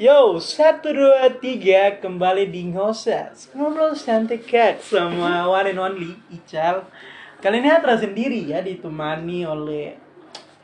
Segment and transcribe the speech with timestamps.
[0.00, 6.88] Yo, satu dua tiga kembali di ngoses ngobrol santai kak sama one and only Ical.
[7.44, 10.00] Kali ini Hatra sendiri ya ditemani oleh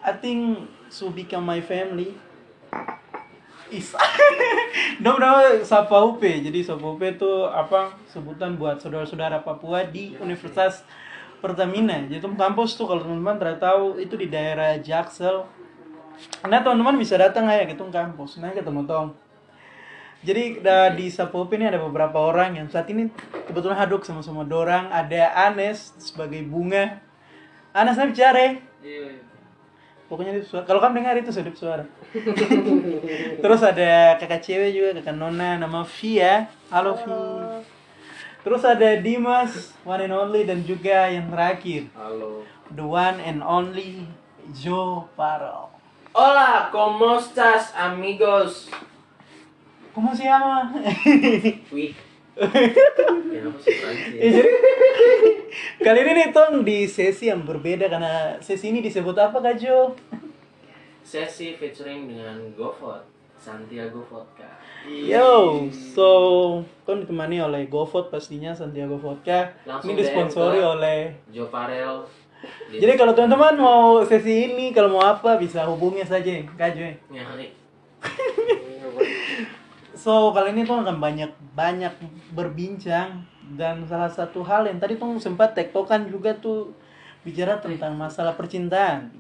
[0.01, 2.17] I think so become my family.
[3.69, 3.92] Is
[5.04, 6.24] Dom nama Sapa UP.
[6.24, 10.80] Jadi Sapa UP itu apa sebutan buat saudara-saudara Papua di Universitas
[11.44, 12.08] Pertamina.
[12.08, 15.44] Jadi kampus tuh kalau teman-teman tahu itu di daerah Jaksel.
[16.48, 18.41] Nah teman-teman bisa datang aja gitu kampus.
[18.41, 19.26] Nah ketemu Tom.
[20.27, 23.07] Jadi da, di Sapop ini ada beberapa orang yang saat ini
[23.47, 24.91] kebetulan haduk sama-sama dorang.
[24.91, 26.98] Ada Anes sebagai bunga.
[27.71, 28.59] Anes nanti bicara.
[28.83, 29.23] Iya.
[30.11, 30.67] Pokoknya itu suara.
[30.67, 31.87] Kalau kamu dengar itu sedap suara.
[33.43, 36.51] Terus ada kakak cewek juga, kakak Nona nama Via.
[36.75, 37.15] Halo Vi.
[38.43, 42.47] Terus ada Dimas, one and only dan juga yang terakhir, Halo.
[42.70, 44.06] the one and only
[44.55, 45.75] Joe Paro.
[46.15, 48.70] Hola, ¿cómo estás, amigos?
[49.97, 50.69] ¿Cómo se llama?
[51.72, 51.97] Wih.
[52.36, 54.53] Eh, jadi,
[55.80, 59.97] kali ini nih Tong di sesi yang berbeda karena sesi ini disebut apa Kak Jo?
[61.00, 64.61] Sesi featuring dengan GoFood, Santiago Vodka.
[64.84, 66.10] Yo, so
[66.84, 69.56] Tong ditemani oleh GoFood pastinya Santiago Vodka.
[69.64, 71.16] Langsung ini disponsori oleh.
[71.33, 72.05] Joe Farel.
[72.69, 76.84] Di- Jadi kalau teman-teman mau sesi ini, kalau mau apa bisa hubungi saja Kak Jo.
[77.08, 77.48] Nyari.
[80.07, 81.91] So kali ini tuh akan banyak banyak
[82.31, 83.27] berbincang
[83.59, 86.71] dan salah satu hal yang tadi tuh sempat tektokan juga tuh
[87.27, 89.11] bicara tentang masalah percintaan.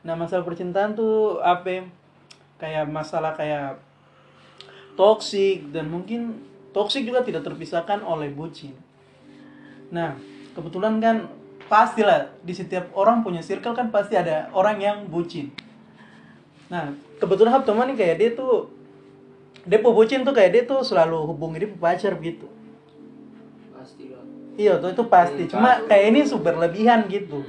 [0.00, 1.68] Nah masalah percintaan tuh apa?
[1.68, 1.82] ya?
[2.56, 3.76] Kayak masalah kayak
[4.96, 6.40] toksik dan mungkin
[6.72, 8.72] toksik juga tidak terpisahkan oleh bucin.
[9.92, 10.16] Nah
[10.56, 11.28] kebetulan kan
[11.68, 15.52] pastilah di setiap orang punya circle kan pasti ada orang yang bucin.
[16.72, 18.72] Nah kebetulan hab teman nih kayak dia tuh
[19.64, 22.48] dia pu bucin tuh kayak dia tuh selalu hubungi dia pacar gitu.
[23.72, 24.24] Pasti lah.
[24.60, 25.42] iya tuh itu pasti.
[25.48, 27.44] Hmm, cuma kayak ini super lebihan gitu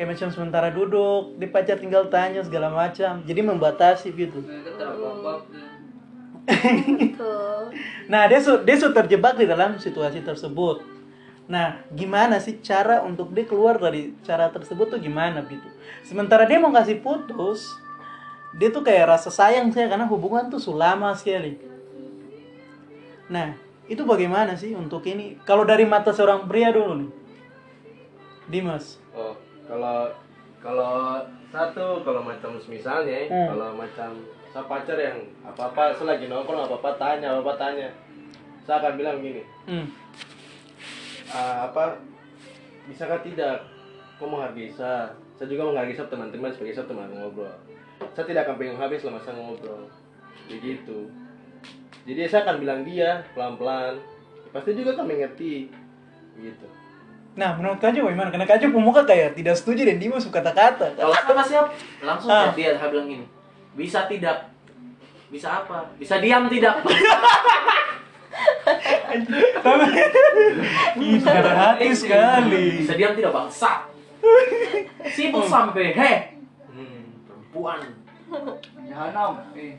[0.00, 3.20] kayak macam sementara duduk dia pacar tinggal tanya segala macam.
[3.20, 4.40] Jadi membatasi gitu.
[4.48, 5.44] Terabak
[6.48, 7.76] Betul.
[8.08, 10.80] nah dia su dia su terjebak di dalam situasi tersebut.
[11.52, 15.68] Nah gimana sih cara untuk dia keluar dari cara tersebut tuh gimana gitu?
[16.00, 17.68] Sementara dia mau kasih putus
[18.56, 21.54] dia tuh kayak rasa sayang saya karena hubungan tuh sulama sekali.
[23.30, 23.54] Nah
[23.86, 25.38] itu bagaimana sih untuk ini?
[25.46, 27.10] Kalau dari mata seorang pria dulu nih
[28.50, 28.98] Dimas.
[29.14, 29.38] Oh,
[29.70, 30.10] kalau
[30.58, 31.22] kalau
[31.54, 33.54] satu kalau macam misalnya Hmm.
[33.54, 34.10] kalau macam
[34.50, 37.88] saya pacar yang apa apa saya lagi nongkrong apa apa tanya apa apa tanya
[38.66, 39.42] saya akan bilang gini.
[39.70, 39.86] Hmm.
[41.30, 42.02] "Ah, apa
[42.90, 43.62] bisakah tidak?
[44.18, 47.48] Kau menghargai saya saya juga menghargai saya teman-teman sebagai saya teman ngobrol
[48.12, 49.86] saya tidak akan pengen habis selama saya ngobrol
[50.48, 51.08] begitu
[52.08, 54.00] jadi saya akan bilang dia pelan-pelan
[54.50, 55.68] pasti juga kan mengerti
[56.36, 56.66] gitu
[57.30, 60.42] nah menurut Kak Jo bagaimana karena Kak Jo pemuka kayak tidak setuju dan Dimas suka
[60.42, 61.66] kata-kata Kalau sama siap,
[62.02, 62.50] langsung Ah.
[62.50, 63.26] dia saya bilang gini.
[63.78, 64.50] Bisa tidak?
[65.30, 65.86] Bisa apa?
[65.94, 66.82] Bisa diam tidak?
[70.98, 73.86] Ih, ada hati sekali Bisa diam tidak bangsa?
[75.06, 76.18] Sibuk sampai, heh.
[77.50, 77.82] Perempuan.
[78.86, 79.42] Jahanam.
[79.58, 79.74] Eh.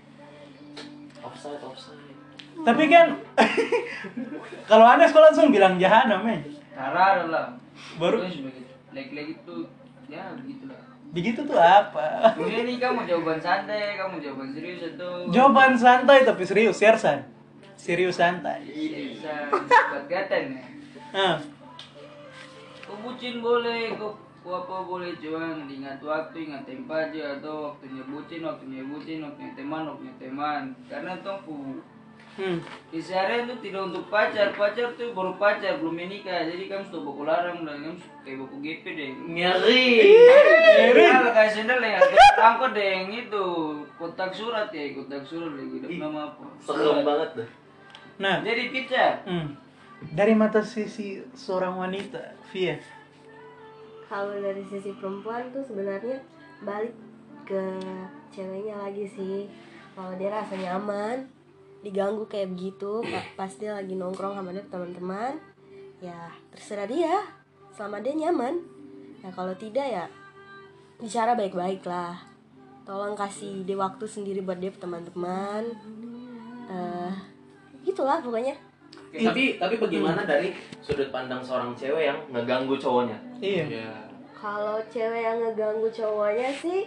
[1.24, 2.04] Offside, offside.
[2.68, 3.16] Tapi kan
[4.70, 6.44] kalau anda sekolah langsung bilang jahanam men.
[6.76, 7.56] Tara lah.
[7.96, 8.20] Baru.
[8.92, 9.72] Lagi-lagi tuh
[10.12, 10.84] ya begitulah.
[11.12, 12.36] begitu tuh apa?
[12.36, 17.24] Ini kamu jawaban santai, kamu jawaban serius atau Jawaban santai tapi serius, Sersan.
[17.80, 18.68] Serius santai.
[18.68, 19.48] bisa
[19.92, 20.64] buat gaten ya.
[21.12, 21.36] Ah,
[22.84, 28.02] Kau bucin boleh, kau kau apa boleh cuman ingat waktu, ingat tempat aja atau waktunya
[28.10, 30.74] bucin, waktunya bucin, waktunya teman, waktunya teman.
[30.90, 31.78] Karena tongku
[32.42, 32.58] hmm.
[32.90, 37.02] di seharian tuh tidak untuk pacar, pacar tuh baru pacar belum menikah, jadi kamu sudah
[37.06, 39.10] baku larang dan kamu kayak baku GP deh.
[39.30, 39.86] Ngeri.
[40.90, 43.46] Kalau kayak sendal yang ada angkot deh yang itu
[44.02, 46.46] kotak surat ya kotak surat lagi nama apa?
[46.66, 47.50] Serem banget dah.
[48.22, 49.22] Nah, Jadi pizza.
[49.26, 49.48] hmm.
[50.18, 53.01] dari mata sisi seorang wanita, Via.
[54.12, 56.20] Kalau dari sisi perempuan tuh sebenarnya
[56.68, 56.92] balik
[57.48, 57.64] ke
[58.28, 59.48] ceweknya lagi sih.
[59.96, 61.24] Kalau dia rasa nyaman,
[61.80, 65.40] diganggu kayak begitu, pa- pas dia lagi nongkrong sama dia teman-teman,
[66.04, 67.24] ya terserah dia.
[67.72, 68.60] Selama dia nyaman.
[69.24, 70.06] Nah kalau tidak ya
[71.00, 72.20] bicara baik-baik lah.
[72.84, 75.72] Tolong kasih dia waktu sendiri buat dia teman-teman.
[76.68, 77.12] Eh,
[77.88, 78.60] gitulah pokoknya.
[79.12, 80.52] Tapi tapi bagaimana dari
[80.84, 83.31] sudut pandang seorang cewek yang ngeganggu cowoknya?
[83.42, 83.66] Iya.
[83.68, 83.92] ya
[84.38, 86.86] Kalau cewek yang ngeganggu cowoknya sih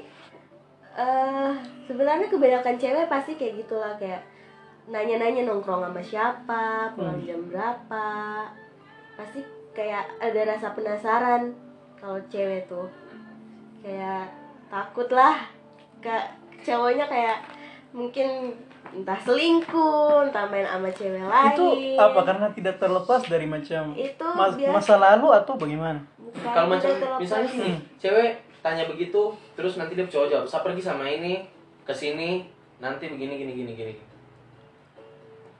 [0.95, 1.53] eh
[1.91, 4.23] sebenarnya kebanyakan cewek pasti kayak gitulah kayak
[4.87, 8.07] nanya-nanya nongkrong sama siapa pulang jam berapa.
[9.19, 9.43] Pasti
[9.75, 11.55] kayak ada rasa penasaran
[11.99, 12.87] kalau cewek tuh.
[13.83, 14.31] Kayak
[14.71, 15.51] takut lah
[15.99, 17.39] kak cowoknya kayak
[17.95, 18.51] mungkin
[18.91, 24.27] entah selingkuh entah main sama cewek lain Itu apa karena tidak terlepas dari macam Itu
[24.35, 24.75] mas- biasa.
[24.75, 26.01] masa lalu atau bagaimana?
[26.19, 29.21] Bukan Kalau macam misalnya gini, cewek tanya begitu,
[29.55, 31.47] terus nanti dia cowok jawab, saya pergi sama ini,
[31.83, 32.43] ke sini,
[32.81, 33.95] nanti begini gini gini gini.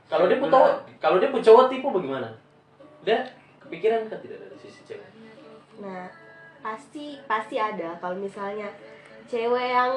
[0.05, 2.29] Kalau dia pun cowok, kalau dia pun cowok tipe bagaimana?
[3.03, 3.23] Dia
[3.59, 5.07] kepikiran kan tidak dari sisi cewek.
[5.79, 6.11] Nah,
[6.59, 8.67] pasti pasti ada kalau misalnya
[9.25, 9.93] cewek yang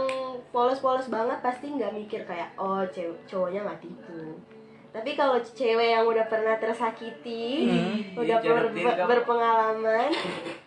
[0.50, 4.40] polos-polos banget pasti nggak mikir kayak oh cewek cowoknya nggak tipu.
[4.88, 8.18] Tapi kalau cewek yang udah pernah tersakiti, Hmm.
[8.18, 9.04] udah Iya, ber- tipu.
[9.06, 10.10] berpengalaman,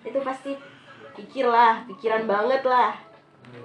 [0.01, 0.55] itu pasti
[1.13, 2.95] pikir lah, pikiran banget lah.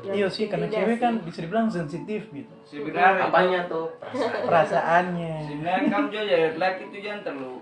[0.01, 0.99] Iya sih, karena cewek sih.
[0.99, 2.49] kan bisa dibilang sensitif gitu.
[2.65, 3.93] Sebenarnya Apanya tuh?
[4.01, 4.41] Perasaan.
[4.43, 5.35] Perasaannya.
[5.45, 7.55] Sebenarnya kamu juga jadi laki itu jangan terlalu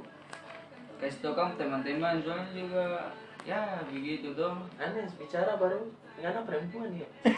[0.95, 2.86] kasih tau kamu teman-teman soalnya juga
[3.44, 4.63] ya begitu dong.
[4.77, 5.83] Aneh bicara baru
[6.13, 7.07] dengan perempuan ya.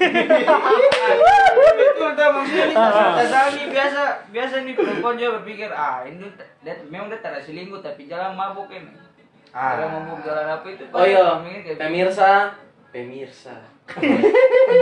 [1.79, 6.27] Betul tuh maksudnya nih biasa biasa nih perempuan juga berpikir ah ini
[6.61, 8.91] dia memang dia tidak selingkuh tapi jalan mabuk ini.
[9.55, 9.79] Ah.
[9.79, 10.83] Jalan mabuk jalan apa itu?
[10.91, 11.39] Oh iya,
[11.79, 12.51] pemirsa,
[12.91, 13.55] pemirsa.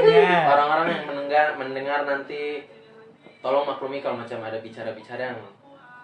[0.09, 0.47] Ya.
[0.47, 2.65] Orang-orang yang mendengar mendengar nanti
[3.43, 5.39] tolong maklumi kalau macam ada bicara-bicara yang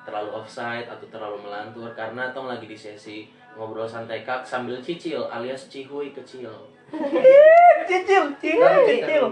[0.03, 5.27] terlalu offside atau terlalu melantur karena tong lagi di sesi ngobrol santai kak sambil cicil
[5.31, 6.51] alias cihuy kecil.
[7.89, 9.23] Cicil, cicil, cicil.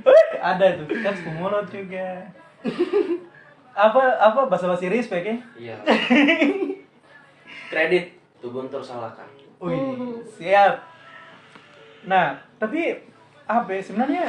[0.00, 2.24] Wih, ada tuh kan mulut juga.
[3.76, 5.36] Apa apa bahasa bahasa respect ya?
[5.54, 5.76] Iya.
[7.70, 9.28] Kredit tuh Guntur salahkan.
[9.60, 10.80] Wih, siap.
[12.08, 12.96] Nah, tapi
[13.44, 14.24] apa ya, sebenarnya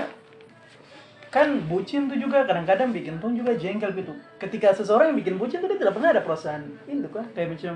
[1.27, 4.11] kan bucin tuh juga kadang-kadang bikin tuh juga jengkel gitu.
[4.39, 7.73] Ketika seseorang yang bikin bucin tuh dia tidak pernah ada perasaan itu kan kayak macam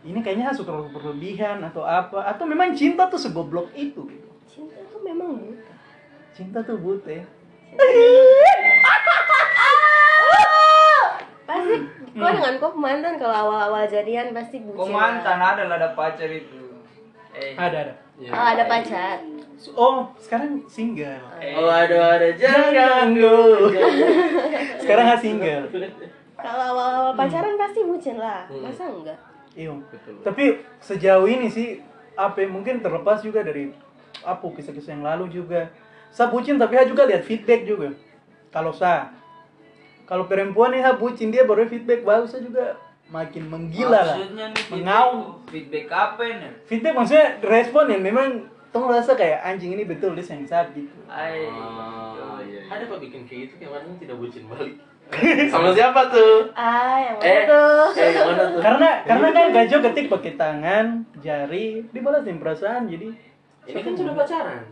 [0.00, 4.28] ini kayaknya suka berlebihan atau apa atau memang cinta tuh segoblok itu gitu.
[4.48, 5.72] Cinta tuh memang buta.
[6.30, 7.24] Cinta tuh buta ya.
[11.46, 11.74] Pasti
[12.10, 12.18] Hmm.
[12.18, 14.76] kok dengan kok mantan kalau awal-awal jadian pasti bucin.
[14.76, 16.58] Kok mantan ada lah ada pacar itu.
[17.30, 17.94] Eh, Ada ada.
[18.18, 18.30] Ya.
[18.30, 19.16] Oh, ada pacar.
[19.70, 21.22] Oh, sekarang single.
[21.38, 23.70] eh, Oh ada ada jangan ganggu.
[23.70, 24.06] ganggu.
[24.76, 25.64] Sekarang nggak single.
[26.34, 28.42] Kalau awal-awal pacaran pasti bucin lah.
[28.46, 28.62] Hmm.
[28.64, 29.18] Masa enggak?
[29.54, 29.70] Iya.
[29.86, 30.14] Betul.
[30.20, 30.44] Tapi
[30.78, 31.78] sejauh ini sih
[32.14, 33.70] apa mungkin terlepas juga dari
[34.22, 35.70] apa kisah-kisah yang lalu juga.
[36.10, 37.94] Saya bucin tapi saya juga lihat feedback juga.
[38.48, 39.14] Kalau saya
[40.04, 42.74] kalau perempuan nih saya bucin dia baru feedback bagus saya juga
[43.06, 44.16] makin menggila lah.
[44.16, 45.18] Maksudnya nih feedback, Mengaum.
[45.46, 46.52] feedback apa nih?
[46.64, 48.28] Feedback maksudnya respon yang memang
[48.70, 50.90] tong rasa kayak anjing ini betul dia sayang saya gitu.
[51.06, 52.60] Ay, Oh, iya, iya.
[52.68, 54.78] Ada apa bikin kayak gitu yang mana tidak bucin balik?
[55.50, 56.54] Sama siapa tuh?
[56.54, 57.82] Ah, yang mana Eh, tuh?
[57.98, 58.60] eh yang mana tuh?
[58.62, 60.86] Karena karena kan gajo ketik pakai tangan,
[61.18, 63.10] jari, dibalasin perasaan jadi
[63.68, 64.62] Ini kan sudah pacaran.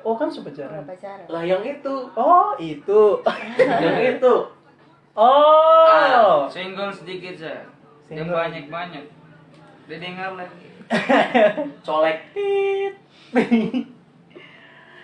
[0.00, 0.82] oh kan sudah pacaran.
[0.88, 1.26] pacaran.
[1.28, 3.00] Lah yang itu, Oh, itu.
[3.84, 4.34] yang itu.
[5.12, 6.48] Oh.
[6.48, 7.66] Single sedikit saya.
[8.08, 8.32] Dia Single.
[8.32, 9.04] banyak banyak.
[9.90, 10.66] Dengar lagi.
[11.86, 12.18] Colek.
[12.32, 12.94] Tit.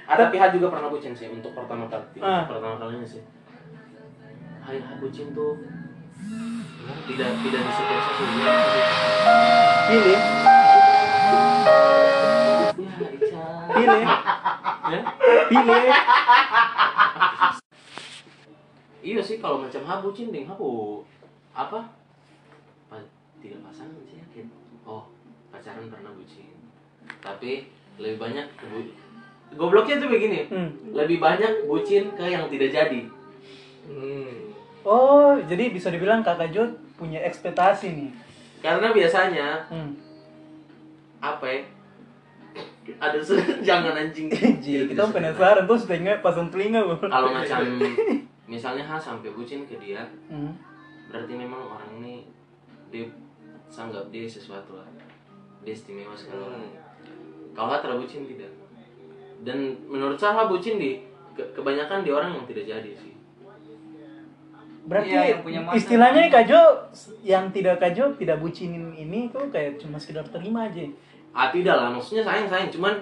[0.07, 2.23] Ah, tapi Ha juga pernah bucin sih untuk pertama kali.
[2.23, 2.47] Ah.
[2.47, 3.27] Pertama kalinya sih.
[4.63, 5.59] Hai Ha bucin tuh
[7.11, 8.25] tidak tidak di setiap satu
[13.69, 14.05] pilih,
[14.87, 15.01] Ya?
[15.49, 15.83] pilih.
[18.99, 21.03] Iya sih kalau macam Ha bucin ding Ha bu
[21.53, 21.79] apa?
[22.87, 22.99] Pa,
[23.39, 24.47] tiga pasangan sih yakin.
[24.83, 25.07] Oh,
[25.49, 26.51] pacaran pernah bucin.
[27.17, 28.95] Tapi lebih banyak ke bu-
[29.49, 30.51] Gobloknya tuh begini.
[30.51, 30.75] Hmm.
[30.91, 33.01] Lebih banyak bucin ke yang tidak jadi.
[33.87, 34.51] Hmm.
[34.83, 38.11] Oh, jadi bisa dibilang kakak Jo punya ekspektasi nih.
[38.59, 39.95] Karena biasanya Hmm.
[41.21, 41.61] apa ya?
[42.97, 44.31] Ada se- jangan anjing.
[44.57, 46.81] Ji, kita penasaran terus tengok pasang telinga.
[47.01, 47.59] Kalau macam
[48.47, 50.55] misalnya Ha sampai bucin ke dia, Hmm.
[51.07, 52.23] berarti memang orang ini
[52.89, 53.07] dia
[53.67, 54.87] sanggap dia sesuatu lah.
[55.61, 56.63] Dia istimewa sekali orang.
[57.53, 58.53] Kalau Ha terlalu bucin tidak.
[59.39, 61.03] Dan menurut saya Ha bucin di
[61.33, 63.13] ke- kebanyakan di orang yang tidak jadi sih.
[64.85, 65.77] Berarti Iya, yang punya mantan.
[65.77, 66.61] istilahnya Kak Jo
[67.21, 70.87] yang tidak Kak Jo tidak bucinin ini tuh kayak cuma sekedar terima aja.
[71.37, 72.95] Ah tidak lah, maksudnya sayang sayang, cuman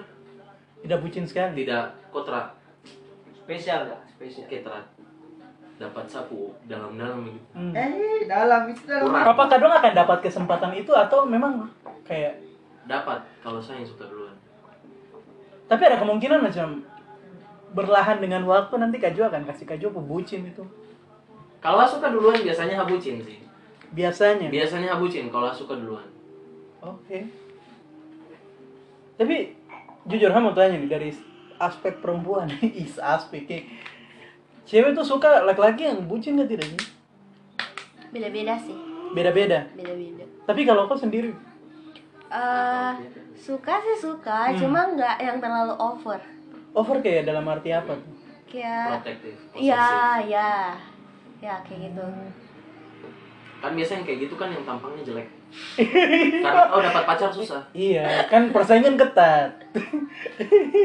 [0.83, 1.63] Tidak bucin sekali.
[1.63, 2.51] tidak kotra
[3.33, 4.45] Spesial lah, spesial.
[4.45, 4.83] ketrat
[5.75, 7.39] dapat sapu dalam-dalam gitu.
[7.51, 7.71] Hmm.
[7.71, 9.07] Eh, dalam itu dalam.
[9.07, 9.25] Kurang.
[9.27, 11.67] Apa Kak Dong akan dapat kesempatan itu atau memang
[12.01, 12.39] kayak
[12.85, 14.35] Dapat kalau saya yang suka duluan.
[15.65, 16.85] tapi ada kemungkinan macam
[17.71, 20.63] berlahan dengan waktu nanti Kak Jo akan kasih Kak Jo pebucin itu.
[21.59, 23.41] Kalau suka duluan biasanya habucin sih.
[23.91, 24.47] Biasanya.
[24.47, 26.05] Biasanya habucin kalau suka duluan.
[26.79, 27.25] Oke.
[29.15, 29.35] Tapi
[30.05, 31.09] jujur kamu tanya nih dari
[31.55, 32.51] aspek perempuan,
[32.83, 33.65] is aspek kayak
[34.67, 36.83] cewek tuh suka laki-laki yang bucin gak tidak sih?
[38.15, 38.77] beda-beda sih.
[39.11, 39.67] Beda-beda.
[39.75, 40.23] beda-beda.
[40.47, 41.35] Tapi kalau kau sendiri,
[42.25, 42.93] Eh,
[43.37, 46.19] suka sih suka cuma nggak yang terlalu over.
[46.75, 48.13] Over kayak dalam arti apa tuh?
[48.45, 50.51] kayak Protektif, iya ya
[51.39, 52.07] ya kayak gitu.
[53.61, 55.27] Kan biasanya yang kayak gitu kan yang tampangnya jelek.
[55.75, 57.61] Karena oh dapat pacar susah.
[57.71, 59.49] Iya, kan persaingan ketat.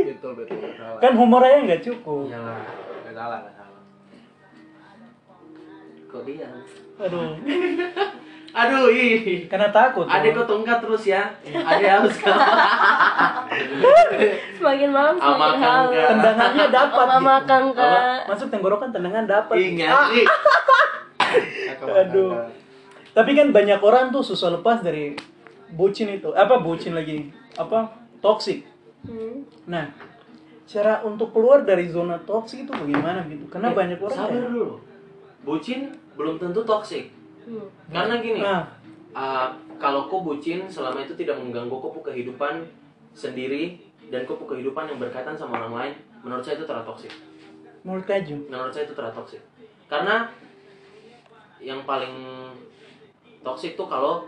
[0.03, 2.27] betul betul salah Kan humornya nggak cukup.
[2.27, 2.59] Iyalah.
[3.03, 3.81] nggak salah nggak salah
[6.07, 6.51] Kok dia?
[6.99, 7.39] Aduh,
[8.51, 9.47] Aduh, ih.
[9.47, 10.05] karena takut.
[10.05, 10.11] Loh.
[10.11, 11.23] kok tongkat terus ya.
[11.47, 12.15] Adek harus
[14.53, 16.99] semakin malam Sama semakin haus tendangannya dapat.
[17.01, 17.31] Mama gitu.
[17.31, 17.79] makan Apa?
[17.79, 19.55] kak Masuk tenggorokan tendangan dapat.
[19.57, 20.27] Ingat Ah, nih.
[21.81, 22.33] Aduh.
[23.11, 25.19] Tapi kan banyak orang tuh susah lepas dari
[25.75, 26.31] bucin itu.
[26.31, 27.31] Apa bucin lagi?
[27.59, 27.91] Apa?
[28.21, 28.63] Toxic.
[29.03, 29.43] Hmm.
[29.67, 29.91] Nah,
[30.65, 33.49] cara untuk keluar dari zona toksik itu bagaimana gitu?
[33.49, 34.67] Karena Eh, banyak orang Sabar kayak- dulu.
[35.41, 35.81] Bucin
[36.15, 37.11] belum tentu toksik.
[37.49, 37.67] Hmm.
[37.89, 38.69] Karena gini, Nah,
[39.11, 39.49] uh,
[39.81, 42.69] kalau kau bucin selama itu tidak mengganggu kau kehidupan
[43.11, 43.81] sendiri
[44.13, 47.13] dan kau kehidupan yang berkaitan sama orang lain, menurut saya itu terlalu toksik.
[47.81, 48.37] menurut Kaju.
[48.53, 49.41] Menurut saya itu terlalu toksik.
[49.89, 50.29] Karena
[51.59, 52.13] yang paling
[53.41, 54.25] toksik tuh kalau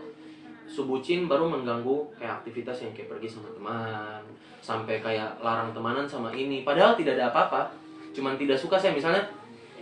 [0.65, 4.21] subucin baru mengganggu kayak aktivitas yang kayak pergi sama teman,
[4.59, 6.63] sampai kayak larang temanan sama ini.
[6.63, 7.69] Padahal tidak ada apa-apa,
[8.11, 9.21] cuman tidak suka saya misalnya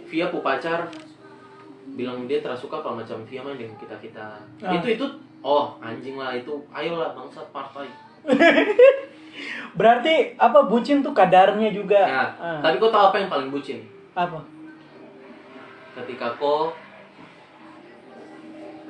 [0.05, 0.89] via pu pacar
[1.91, 4.27] bilang dia terasa suka kalau macam via main dengan kita kita
[4.59, 4.71] Ah.
[4.71, 5.05] itu itu
[5.41, 7.87] oh anjing lah itu ayolah bangsat partai
[9.71, 12.01] Berarti apa bucin tuh kadarnya juga.
[12.01, 14.43] nah, Ah, tapi kau tahu apa yang paling bucin apa?
[15.93, 16.71] ketika kau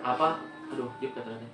[0.02, 0.28] apa
[0.68, 1.48] aduh dia katanya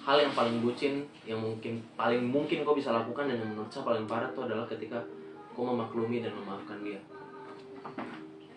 [0.00, 0.92] hal yang paling bucin
[1.22, 4.64] yang mungkin paling mungkin kau bisa lakukan dan yang menurut saya paling parah itu adalah
[4.64, 4.98] ketika
[5.50, 6.98] kau memaklumi dan memaafkan dia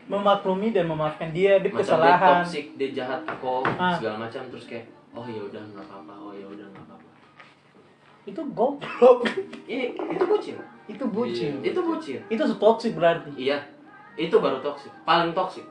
[0.04, 2.44] Memaklumi dan memaafkan dia di macam dia kesalahan.
[2.44, 3.96] toxic dia jahat kau Ah.
[3.96, 7.10] segala macam terus kayak oh ya udah nggak apa-apa oh ya udah nggak apa-apa
[8.22, 9.24] Itu goblok.
[9.72, 11.54] Iya, itu bucin itu bucin.
[11.64, 13.32] itu bucin Itu toxic berarti.
[13.40, 13.64] iya
[14.14, 15.64] itu baru toxic paling toxic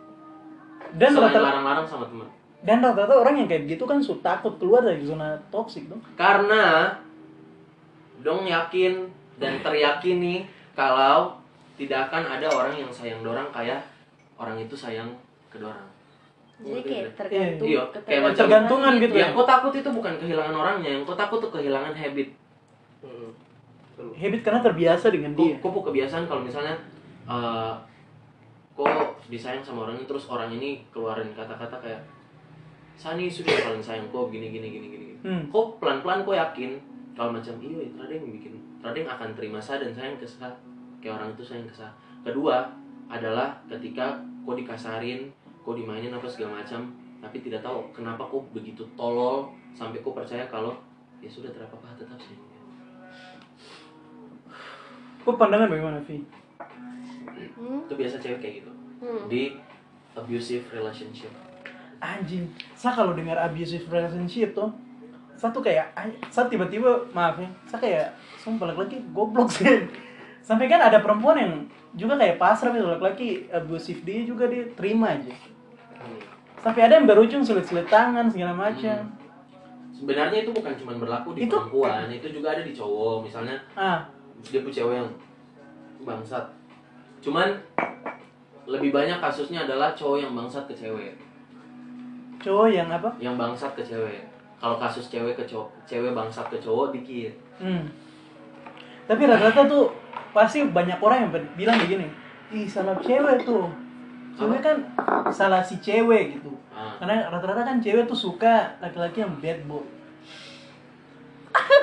[0.91, 2.25] Dan selain rata larang-larang sama teman
[2.61, 6.01] dan rata-rata orang yang kayak gitu kan su takut keluar dari zona toxic dong.
[6.15, 6.93] Karena
[8.21, 9.09] dong yakin
[9.41, 11.33] dan teryakini kalau
[11.75, 13.81] tidak akan ada orang yang sayang dorang kayak
[14.37, 15.09] orang itu sayang
[15.49, 15.89] ke dorang.
[16.61, 19.21] jadi kayak tergantung Iya, kayak ketergantungan macam- Tergantungan gitu ya.
[19.25, 22.29] Yang kau takut itu bukan kehilangan orangnya, yang kau takut tuh kehilangan habit.
[23.01, 23.33] Hmm.
[23.97, 24.09] Betul.
[24.13, 25.57] Habit karena terbiasa dengan dia.
[25.57, 26.77] kau punya kebiasaan kalau misalnya
[27.25, 27.73] eh
[28.77, 28.85] kau
[29.27, 32.01] disayang sama orang ini terus orang ini keluarin kata-kata kayak
[33.01, 35.07] Sani sudah paling sayang kau gini gini gini gini.
[35.25, 35.49] Hmm.
[35.49, 36.77] Kau pelan-pelan kau yakin
[37.17, 40.53] kalau macam iya itu Radeng bikin Radeng akan terima saya dan sayang ke saya
[41.01, 41.89] kayak orang itu sayang ke saya.
[42.21, 42.69] Kedua
[43.09, 45.33] adalah ketika kau dikasarin,
[45.65, 46.93] kau dimainin apa segala macam,
[47.25, 50.77] tapi tidak tahu kenapa kau begitu tolol sampai kau percaya kalau
[51.25, 52.45] ya sudah tidak apa-apa tetap sayang.
[55.21, 56.21] Kok pandangan bagaimana, Vi?
[57.57, 57.85] Hmm.
[57.85, 59.25] Itu biasa cewek kayak gitu Hmm.
[59.33, 59.57] di
[60.13, 61.33] abusive relationship.
[62.01, 62.49] Anjing.
[62.73, 64.73] Saya kalau dengar abusive relationship tuh,
[65.37, 69.65] saya tuh kayak, ay- saya tiba-tiba, maaf ya, saya kayak, sumpah laki-laki goblok sih.
[70.49, 71.53] Sampai kan ada perempuan yang
[71.93, 75.33] juga kayak pasrah gitu, laki-laki abusive dia juga dia terima aja.
[76.61, 79.17] Sampai ada yang berujung sulit-sulit tangan segala macam.
[79.93, 83.29] Sebenarnya itu bukan cuma berlaku di Itu- perempuan, itu juga ada di cowok.
[83.29, 84.09] Misalnya Ah,
[84.41, 85.11] dia punya cewek yang
[86.01, 86.45] bangsat.
[87.21, 87.61] Cuman
[88.65, 91.13] lebih banyak kasusnya adalah cowok yang bangsat ke cewek,
[92.41, 93.09] cowok yang apa?
[93.21, 94.25] yang bangsat ke cewek.
[94.61, 97.33] Kalau kasus cewek ke cowok, cewek bangsat ke cowok dikit.
[97.61, 97.89] Hmm.
[99.09, 99.89] Tapi rata-rata tuh
[100.37, 102.07] pasti banyak orang yang bilang begini,
[102.53, 103.69] ih salah cewek tuh.
[104.37, 104.77] Cewek kan
[105.33, 106.53] salah si cewek gitu.
[106.73, 106.97] Ah.
[107.01, 109.85] Karena rata-rata kan cewek tuh suka laki-laki yang bad boy.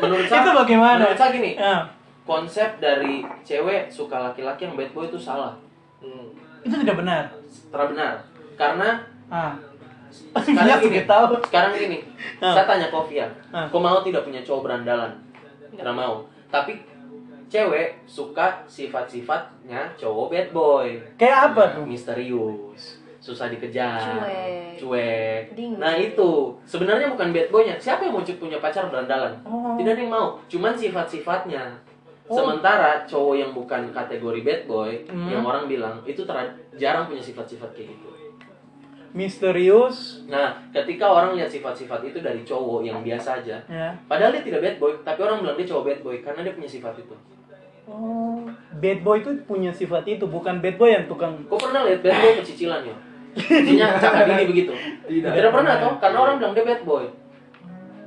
[0.01, 1.01] Menurut Itu saya, bagaimana?
[1.03, 1.81] Menurut saya gini, Ah,
[2.23, 5.53] konsep dari cewek suka laki-laki yang bad boy itu salah.
[5.97, 6.29] Hmm.
[6.61, 7.23] itu tidak benar.
[7.73, 8.13] Terlalu benar.
[8.57, 8.89] Karena
[9.27, 9.53] Ah.
[10.09, 11.25] Sekarang Iya, gini, tahu.
[11.43, 11.97] sekarang gini,
[12.37, 13.67] saya tanya kau Fian, Ah.
[13.67, 15.11] kau mau tidak punya cowok berandalan?
[15.69, 16.23] Tidak mau.
[16.47, 16.79] Tapi
[17.47, 20.87] cewek suka sifat-sifatnya cowok bad boy.
[21.15, 21.83] Kayak apa tuh?
[21.83, 24.75] Misterius, susah dikejar, Cuek.
[24.77, 25.43] cuek.
[25.55, 25.79] Dingin.
[25.79, 26.29] Nah itu
[26.63, 27.75] sebenarnya bukan bad boynya.
[27.77, 29.33] Siapa yang mau punya pacar berandalan?
[29.43, 29.75] Oh.
[29.75, 30.27] Tidak ada yang mau.
[30.47, 31.63] Cuman sifat-sifatnya.
[32.27, 32.35] Oh.
[32.35, 35.31] Sementara cowok yang bukan kategori bad boy, Hmm.
[35.31, 36.27] yang orang bilang itu
[36.75, 38.09] jarang punya sifat-sifat kayak gitu.
[39.15, 44.43] Misterius Nah, ketika orang lihat sifat-sifat itu dari cowok yang biasa aja, ya padahal dia
[44.43, 47.15] tidak bad boy, tapi orang bilang dia cowok bad boy karena dia punya sifat itu.
[47.87, 48.43] oh
[48.77, 52.15] bad boy itu punya sifat itu bukan bad boy yang tukang Kau pernah lihat bad
[52.19, 52.95] boy pecicilan ya?
[53.37, 54.73] Isinya cakap diri begitu.
[55.05, 55.31] Tidak.
[55.31, 57.05] Tidak pernah toh, karena orang bilang dia bad boy.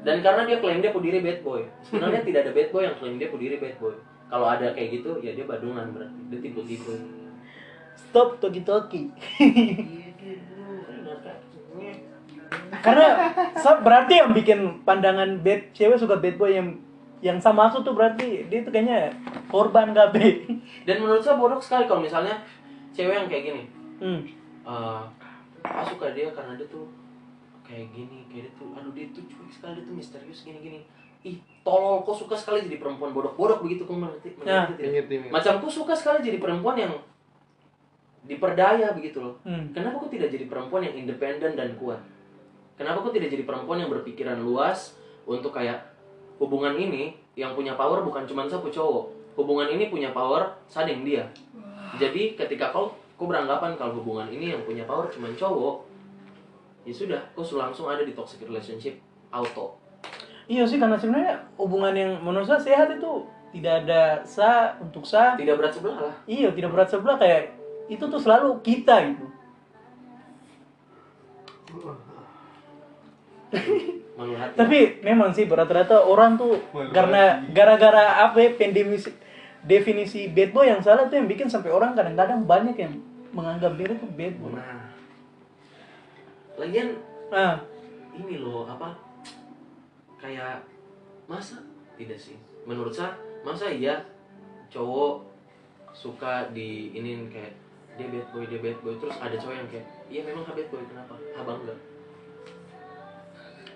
[0.00, 1.60] Dan karena dia klaim dia diri bad boy.
[1.86, 3.94] Sebenarnya tidak ada bad boy yang klaim dia diri bad boy.
[4.30, 6.20] Kalau ada kayak gitu, ya dia badungan berarti.
[6.30, 6.94] Dia tipu-tipu.
[8.00, 9.12] stop toki toki
[12.80, 13.06] karena
[13.84, 16.76] berarti yang bikin pandangan bad cewek suka bad boy yang
[17.20, 19.12] yang sama aku tuh berarti dia tuh kayaknya
[19.52, 20.16] korban KB
[20.88, 22.40] Dan menurut saya bodoh sekali kalau misalnya
[22.96, 23.62] cewek yang kayak gini.
[24.00, 24.20] hmm.
[24.64, 25.02] eh
[25.60, 26.88] aku suka dia karena dia tuh
[27.60, 30.80] kayak gini, kayak dia tuh, aduh dia tuh cuek sekali, dia tuh misterius gini-gini.
[31.20, 34.32] Ih, tolol, kok suka sekali jadi perempuan bodoh-bodoh begitu kau mengerti?
[34.40, 34.64] Ya.
[34.72, 35.28] tidak?
[35.28, 36.96] Macam kau suka sekali jadi perempuan yang
[38.24, 39.36] diperdaya begitu loh.
[39.44, 39.68] Hmm.
[39.76, 42.00] Kenapa kau tidak jadi perempuan yang independen dan kuat?
[42.80, 44.96] Kenapa kau tidak jadi perempuan yang berpikiran luas
[45.28, 45.84] untuk kayak
[46.40, 49.36] hubungan ini yang punya power bukan cuma satu cowok.
[49.36, 51.28] Hubungan ini punya power sading dia.
[52.00, 55.84] Jadi ketika kau kau beranggapan kalau hubungan ini yang punya power cuma cowok,
[56.88, 58.96] ya sudah, kau langsung ada di toxic relationship
[59.28, 59.76] auto.
[60.48, 65.36] Iya sih karena sebenarnya hubungan yang menurut saya sehat itu tidak ada sa untuk sa.
[65.36, 66.14] Tidak berat sebelah lah.
[66.24, 67.60] Iya tidak berat sebelah kayak
[67.92, 69.26] itu tuh selalu kita gitu.
[74.60, 76.60] Tapi memang sih rata-rata orang tuh
[76.92, 79.10] karena gara-gara apa ya pendefinisi
[79.64, 82.92] definisi bad boy yang salah tuh yang bikin sampai orang kadang-kadang banyak yang
[83.32, 84.52] menganggap diri tuh bad boy.
[84.56, 84.92] Nah,
[86.60, 87.62] lagian Ah,
[88.18, 88.90] ini loh apa
[90.18, 90.66] kayak
[91.30, 91.62] masa?
[91.94, 92.34] Tidak sih.
[92.66, 93.14] Menurut saya
[93.46, 94.02] masa iya
[94.66, 95.22] cowok
[95.94, 97.54] suka di ini kayak
[97.94, 100.82] dia bad boy dia bad boy terus ada cowok yang kayak iya memang bad boy
[100.90, 101.14] kenapa?
[101.38, 101.78] Abang enggak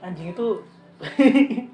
[0.04, 0.48] anjing itu.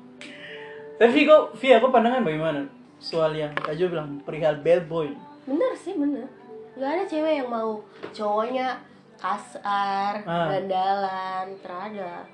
[0.96, 2.60] Tapi kok Via aku pandangan bagaimana
[2.96, 5.08] soal yang Kak Jo bilang perihal bad boy.
[5.42, 6.28] bener sih bener
[6.70, 8.76] nggak ada cewek yang mau cowoknya
[9.16, 10.46] kasar Ah.
[10.48, 12.28] gandalan terada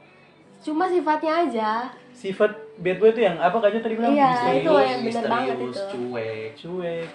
[0.59, 1.71] cuma sifatnya aja
[2.11, 4.11] Sifat bad boy itu yang apa Kak Jo tadi bilang?
[4.11, 5.87] Iya, Misterius, itu yang bener banget misterius, itu.
[5.95, 7.09] cuek cuek.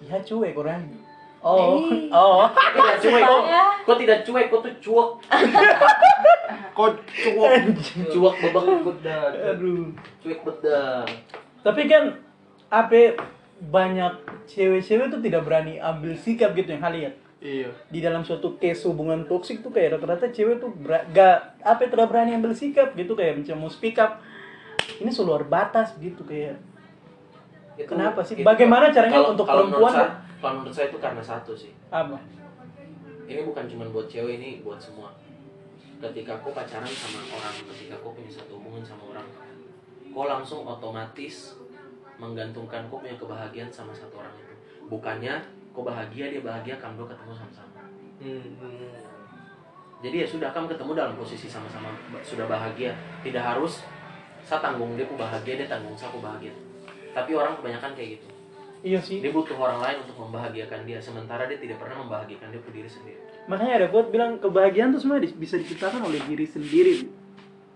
[0.00, 0.82] Iya cuek orang.
[1.44, 2.08] Oh, Eh.
[2.08, 2.48] oh.
[2.48, 3.20] kok tidak cuek?
[3.20, 4.46] Kok Supaya- kok tidak cuek?
[4.48, 5.08] Kok tuh cuek?
[6.74, 7.50] Kok cukup
[8.10, 9.30] cuek babak Bedak.
[9.46, 9.92] Aduh.
[10.18, 11.04] cuek bedah
[11.60, 12.16] Tapi kan
[12.66, 13.14] apa
[13.62, 14.12] banyak
[14.46, 17.70] cewek-cewek tuh tidak berani ambil sikap gitu yang hal lihat Iya.
[17.86, 22.08] di dalam suatu case hubungan toksik tuh kayak rata-rata cewek tuh ber- gak apa tidak
[22.08, 24.18] berani ambil sikap gitu kayak macam mau speak up.
[24.96, 26.56] Ini seluar batas gitu kayak
[27.74, 28.38] Itu- Kenapa sih?
[28.38, 31.52] itu- Bagaimana caranya kalau- untuk kalau menurut perempuan- saya- kalau menurut saya itu karena satu
[31.52, 31.72] sih.
[31.88, 32.16] Apa?
[33.24, 35.10] Ini bukan cuma buat cewek ini buat semua.
[35.96, 39.26] Ketika kau pacaran sama orang ketika kau punya satu hubungan sama orang
[40.06, 41.56] kau langsung otomatis
[42.14, 44.54] menggantungkan kau punya kebahagiaan sama satu orang itu.
[44.86, 45.40] Bukannya
[45.72, 47.70] kau bahagia dia bahagia kamu dua ketemu sama-sama.
[48.14, 48.54] Hmm.
[49.98, 51.88] jadi ya sudah kamu ketemu dalam posisi sama-sama
[52.20, 52.92] sudah bahagia.
[53.24, 53.80] Tidak harus
[54.44, 56.52] saya tanggung dia ku bahagia dia tanggung saya ku bahagia
[57.14, 58.28] tapi orang kebanyakan kayak gitu
[58.84, 62.60] iya sih dia butuh orang lain untuk membahagiakan dia sementara dia tidak pernah membahagiakan dia
[62.60, 66.44] ku diri sendiri makanya ada quote bilang kebahagiaan tuh sebenarnya di- bisa diciptakan oleh diri
[66.44, 66.94] sendiri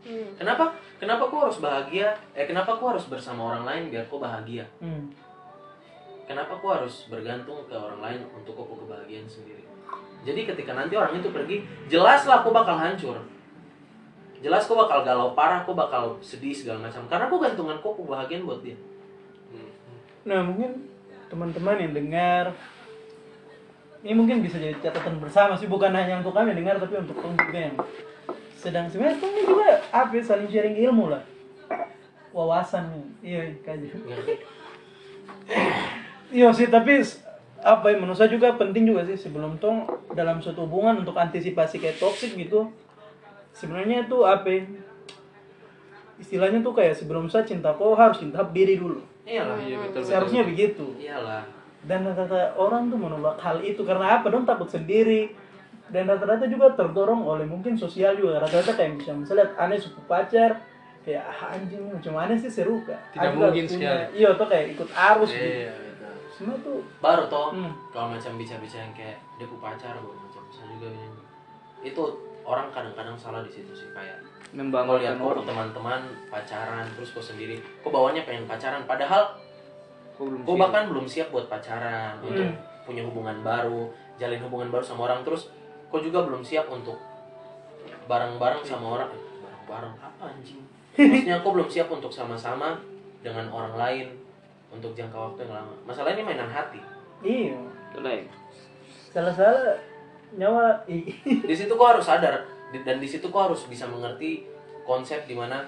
[0.05, 0.41] hmm.
[0.41, 0.73] Kenapa?
[0.99, 2.17] Kenapa kau harus bahagia?
[2.35, 4.67] Eh kenapa kau harus bersama orang lain biar kau bahagia?
[4.83, 5.15] hmm.
[6.29, 9.65] Kenapa kau harus bergantung ke orang lain untuk kau kebahagiaan sendiri?
[10.27, 13.17] Jadi ketika nanti orang itu pergi, jelaslah kau bakal hancur.
[14.45, 17.09] Jelas kau bakal galau parah, kau bakal sedih segala macam.
[17.09, 18.77] Karena kau gantungan kau kebahagiaan buat dia.
[20.27, 20.89] Nah mungkin
[21.29, 22.57] teman-teman yang dengar
[24.03, 27.19] ini mungkin bisa jadi catatan bersama sih bukan hanya untuk kami yang dengar tapi untuk
[27.19, 27.77] kamu juga yang
[28.55, 31.23] sedang sebenarnya kamu juga apa saling sharing ilmu lah.
[32.31, 34.35] Wawasan iya kaji Ngerti?
[36.31, 36.49] iya.
[36.55, 37.03] Sih tapi
[37.59, 41.83] apa ya menurut saya juga penting juga sih sebelum tong dalam suatu hubungan untuk antisipasi
[41.83, 42.71] kayak toxic gitu
[43.51, 44.63] sebenarnya itu apa ya,
[46.23, 49.57] istilahnya tuh kayak sebelum saya cinta kau harus cinta diri dulu Iyalah.
[49.61, 50.01] Iya betul.
[50.03, 51.45] seharusnya begitu Iyalah.
[51.81, 55.37] dan rata-rata orang tuh menolak hal itu karena apa dong takut sendiri
[55.89, 60.65] dan rata-rata juga terdorong oleh mungkin sosial juga rata-rata kayak bisa misalnya aneh suku pacar
[61.01, 64.05] kayak ah, anjing macam aneh sih seru kak Tidak juga mungkin punya- sekali.
[64.15, 66.15] iya tuh kayak ikut arus gitu Iya, betul.
[66.31, 67.73] semua tuh Baru toh, Hmm.
[67.89, 71.07] kalau macam bicara-bicara yang kayak dia pacar, gua macam saya juga ini.
[71.85, 72.03] Itu
[72.49, 74.17] orang kadang-kadang salah di situ sih kayak
[74.89, 78.89] kau lihat orang teman-teman pacaran terus kau sendiri kau bawanya pengen pacaran?
[78.89, 79.37] Padahal
[80.17, 80.59] Kau belum siap.
[80.59, 82.57] bahkan belum siap buat pacaran untuk Hmm.
[82.83, 85.21] punya hubungan baru jalin hubungan baru sama orang.
[85.23, 85.53] Terus
[85.87, 86.97] kau juga belum siap untuk
[88.07, 89.09] bareng-bareng sama orang.
[89.13, 90.65] Eh, bareng-bareng apa anjing?
[90.97, 92.81] Maksudnya aku belum siap untuk sama-sama
[93.21, 94.07] dengan orang lain
[94.69, 95.75] untuk jangka waktu yang lama.
[95.85, 96.81] Masalah ini mainan hati.
[97.23, 97.55] Iya.
[99.13, 99.77] Salah salah
[100.37, 100.85] nyawa
[101.49, 104.45] di situ kau harus sadar dan di situ kau harus bisa mengerti
[104.85, 105.65] konsep di mana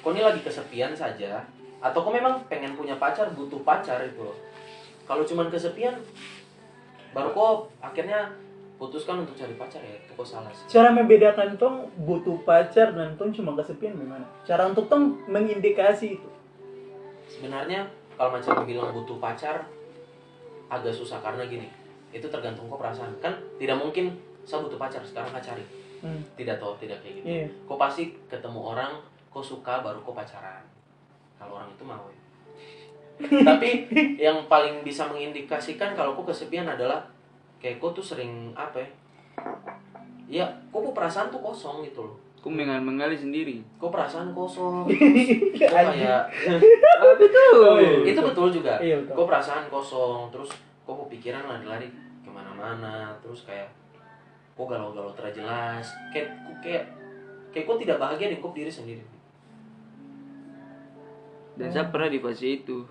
[0.00, 1.44] kau ini lagi kesepian saja
[1.80, 4.36] atau kau memang pengen punya pacar butuh pacar itu loh.
[5.08, 5.96] Kalau cuman kesepian
[7.16, 8.32] baru kau akhirnya
[8.76, 10.68] putuskan untuk cari pacar ya itu kau salah sih.
[10.68, 14.28] Cara membedakan tong butuh pacar dan tong cuma kesepian gimana?
[14.44, 16.28] Cara untuk tong mengindikasi itu.
[17.28, 19.64] Sebenarnya kalau macam bilang butuh pacar
[20.70, 21.79] agak susah karena gini
[22.10, 23.10] itu tergantung kau perasaan.
[23.18, 25.64] Kan tidak mungkin saya butuh pacar sekarang kau cari.
[26.00, 26.16] Hmm.
[26.32, 27.26] tidak tahu tidak kayak gitu.
[27.28, 27.46] Iya.
[27.68, 28.96] Kau pasti ketemu orang
[29.28, 30.64] kau suka baru kau pacaran.
[31.36, 32.20] Kalau orang itu mau ya.
[33.52, 33.84] tapi
[34.16, 37.04] yang paling bisa mengindikasikan kalau kau kesepian adalah
[37.60, 38.88] kayak kau tuh sering apa ya?
[40.30, 42.16] Ya kau kok perasaan tuh kosong gitu loh.
[42.40, 43.60] Aku mengal mengali sendiri.
[43.76, 44.88] kok perasaan kosong?
[45.60, 46.24] Kok kayak
[46.96, 48.08] Ah, betul.
[48.08, 48.80] itu betul juga.
[48.80, 49.12] Iya, betul.
[49.12, 50.32] kok perasaan kosong?
[50.32, 50.48] Terus
[50.96, 51.88] kok pikiran lari-lari
[52.20, 53.70] ke mana-mana terus kayak
[54.54, 56.84] kok galau-galau terjelas kayak kok kayak
[57.50, 59.04] kayak kok tidak bahagia dengan kok diri sendiri
[61.56, 62.88] Dan saya pernah di fase itu.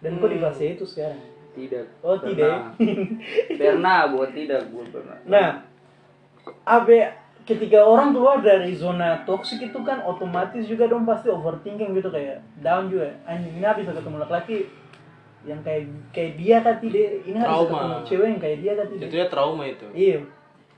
[0.00, 1.86] dan kok di fase itu sekarang Tidak.
[2.04, 3.58] oh tidak Pernah.
[3.60, 5.18] pernah, buat tidak, buat pernah.
[5.26, 5.48] Nah,
[6.62, 7.10] abe
[7.42, 12.38] ketika orang keluar dari zona toksik itu kan otomatis juga dong pasti overthinking gitu kayak
[12.62, 13.10] down juga.
[13.26, 14.56] Anjing ini bisa ketemu laki
[15.42, 17.72] yang kayak kayak dia kan tidak ini harus Trauma.
[17.72, 19.00] ketemu cewek yang kayak dia kan tidak.
[19.02, 19.86] Jatuhnya trauma itu.
[19.92, 20.18] Iya.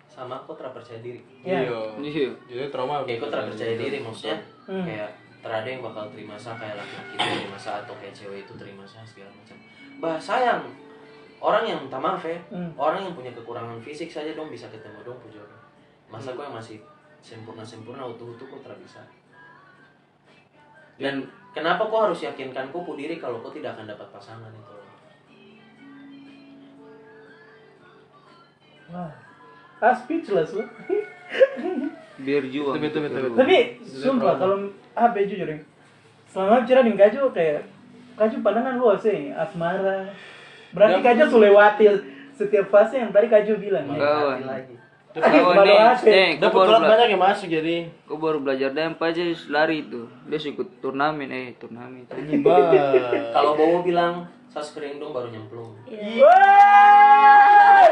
[0.05, 1.59] sama kok terpercaya diri Iya.
[1.65, 1.81] Iya.
[1.99, 2.29] Iya.
[2.45, 2.95] Jatuhnya trauma.
[3.03, 4.85] kayak kok terpercaya diri maksudnya Hmm.
[4.85, 8.53] kayak terada yang bakal terima saya kayak laki-laki itu terima saya atau kayak cewek itu
[8.55, 9.57] terima saya segala macam
[9.99, 10.63] bah sayang
[11.39, 12.71] orang yang minta maaf ya Hmm.
[12.77, 15.59] orang yang punya kekurangan fisik saja dong bisa ketemu dong pujodoh
[16.07, 16.79] masa kok yang masih
[17.19, 19.03] sempurna sempurna utuh utuh kok tidak bisa
[20.97, 24.75] dan kenapa kok harus yakinkan kok pu diri kalau kok tidak akan dapat pasangan itu.
[28.93, 29.13] Wah.
[29.83, 30.69] Ah, speechless loh.
[32.27, 32.77] Biar juang.
[32.77, 33.31] Betul, betul, betul, terus.
[33.33, 33.41] betul.
[33.41, 33.57] Tapi
[33.89, 34.57] sumpah kalau
[34.93, 35.59] apa jujur ya.
[36.29, 37.61] Selama bicara dengan Kaju kayak
[38.13, 40.13] Kaju pandangan luas sih, asmara.
[40.77, 41.01] Berarti.
[41.01, 41.85] Kaju sudah lewati
[42.37, 43.89] setiap fase yang tadi Kaju bilang.
[43.93, 44.39] ya.
[44.41, 45.77] Lagi Baru nih,
[46.09, 47.85] eh, Dapat bela- banyak yang masuk jadi.
[48.09, 50.09] kau baru belajar dempa aja lari itu.
[50.25, 52.09] Dia ikut turnamen, eh turnamen.
[52.41, 52.73] Bah.
[53.37, 55.73] kalau Bowo bilang saya screening dong baru nyemplung
[56.21, 57.85] Wah!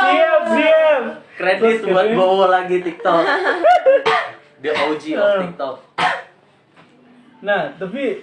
[0.00, 1.02] Siap, siap.
[1.36, 2.06] kredit buat.
[2.16, 3.20] Bowo lagi TikTok
[4.64, 5.36] dia OG of.
[5.44, 5.76] TikTok
[7.40, 8.20] Nah, tapi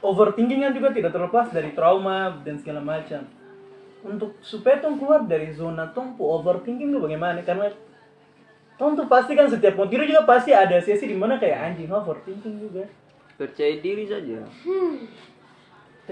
[0.00, 3.24] overthinking kan juga tidak terlepas dari trauma dan segala macam.
[4.02, 7.38] Untuk supaya tong keluar dari zona tong pu overthinking tuh bagaimana?
[7.40, 7.70] Karena
[8.74, 11.86] tong tuh pasti kan setiap mau tidur juga pasti ada sesi di mana kayak anjing
[11.86, 12.82] overthinking juga.
[13.34, 14.42] Percaya diri saja.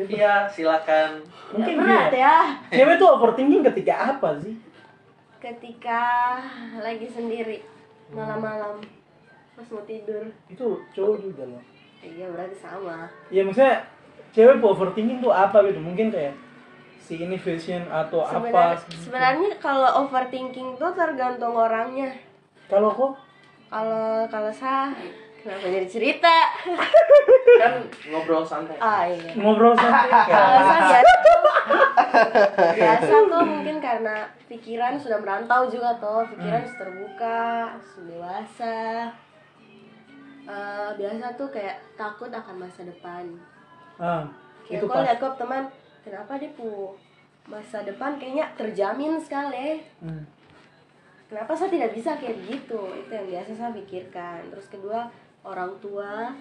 [0.01, 1.19] iya silakan
[1.51, 2.23] Mungkin Berat dia.
[2.23, 2.37] ya
[2.73, 4.55] Cewek tuh overthinking ketika apa sih?
[5.41, 6.37] ketika
[6.79, 7.65] lagi sendiri
[8.13, 8.77] malam-malam
[9.57, 11.63] pas mau tidur Itu cowok juga loh.
[12.01, 13.83] iya berarti sama Ya maksudnya
[14.31, 15.81] cewek pu overthinking tuh apa gitu?
[15.81, 16.39] Mungkin kayak
[17.11, 18.39] si ini fashion atau apa?
[18.39, 22.15] sebenarnya sebenarnya kalau overthinking tuh tergantung orangnya.
[22.71, 23.19] Kalau kok
[23.67, 24.95] kalau kalau saya
[25.43, 26.31] kenapa jadi cerita?
[27.67, 28.79] Kan ngobrol santai.
[28.79, 29.35] Ah iya.
[29.35, 30.07] Ngobrol santai.
[30.31, 31.41] Kalau saya biasa tuh.
[32.79, 36.31] Biasa tuh mungkin karena pikiran sudah merantau juga tuh.
[36.31, 37.43] Pikiran sudah terbuka
[37.83, 38.79] sudah dewasa.
[40.47, 43.27] Eh, biasa tuh kayak takut akan masa depan.
[43.99, 44.25] Ah,
[44.71, 45.05] Ya itu kok pas.
[45.05, 45.67] lihat kok teman,
[46.03, 46.95] kenapa dia pu
[47.49, 49.81] masa depan kayaknya terjamin sekali.
[50.01, 50.25] Hmm.
[51.31, 52.81] Kenapa saya tidak bisa kayak begitu?
[53.01, 54.51] Itu yang biasa saya pikirkan.
[54.51, 55.07] Terus kedua,
[55.47, 56.35] orang tua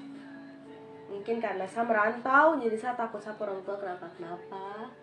[1.09, 4.93] mungkin karena saya merantau jadi saya takut sama orang tua kenapa kenapa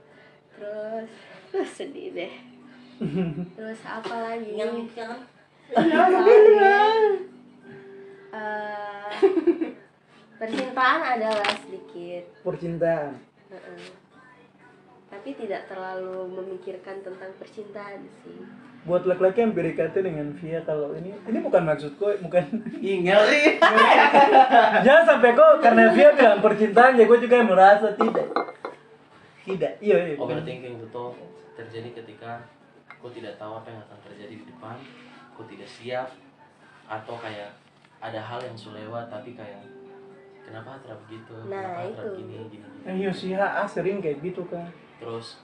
[0.55, 1.11] terus
[1.51, 2.33] terus sedih deh
[3.59, 5.19] terus apa lagi yang jangan
[8.37, 9.11] Eh,
[10.37, 13.17] percintaan adalah sedikit Percintaan.
[13.49, 14.06] Heeh.
[15.27, 18.47] Tapi tidak terlalu memikirkan tentang percintaan sih.
[18.87, 22.47] buat laki-laki yang PDKT dengan Via kalau ini ini bukan maksudku bukan.
[22.79, 23.59] Ingel sih
[24.87, 28.31] jangan sampai kok karena Via bilang percintaan ya gue juga merasa tidak.
[29.43, 31.19] Tidak iya iya overthinking betul
[31.59, 32.47] terjadi ketika
[33.03, 34.79] kau tidak tahu apa yang akan terjadi di depan
[35.35, 36.07] kau tidak siap
[36.87, 37.51] atau kayak
[37.99, 39.67] ada hal yang sudah lewat tapi kayak
[40.47, 41.35] kenapa terap begitu?
[41.51, 42.23] Nah, kenapa terap itu.
[42.23, 42.87] gini gini gini?
[42.87, 45.41] Eh, iya sih ah sering kayak gitu kan terus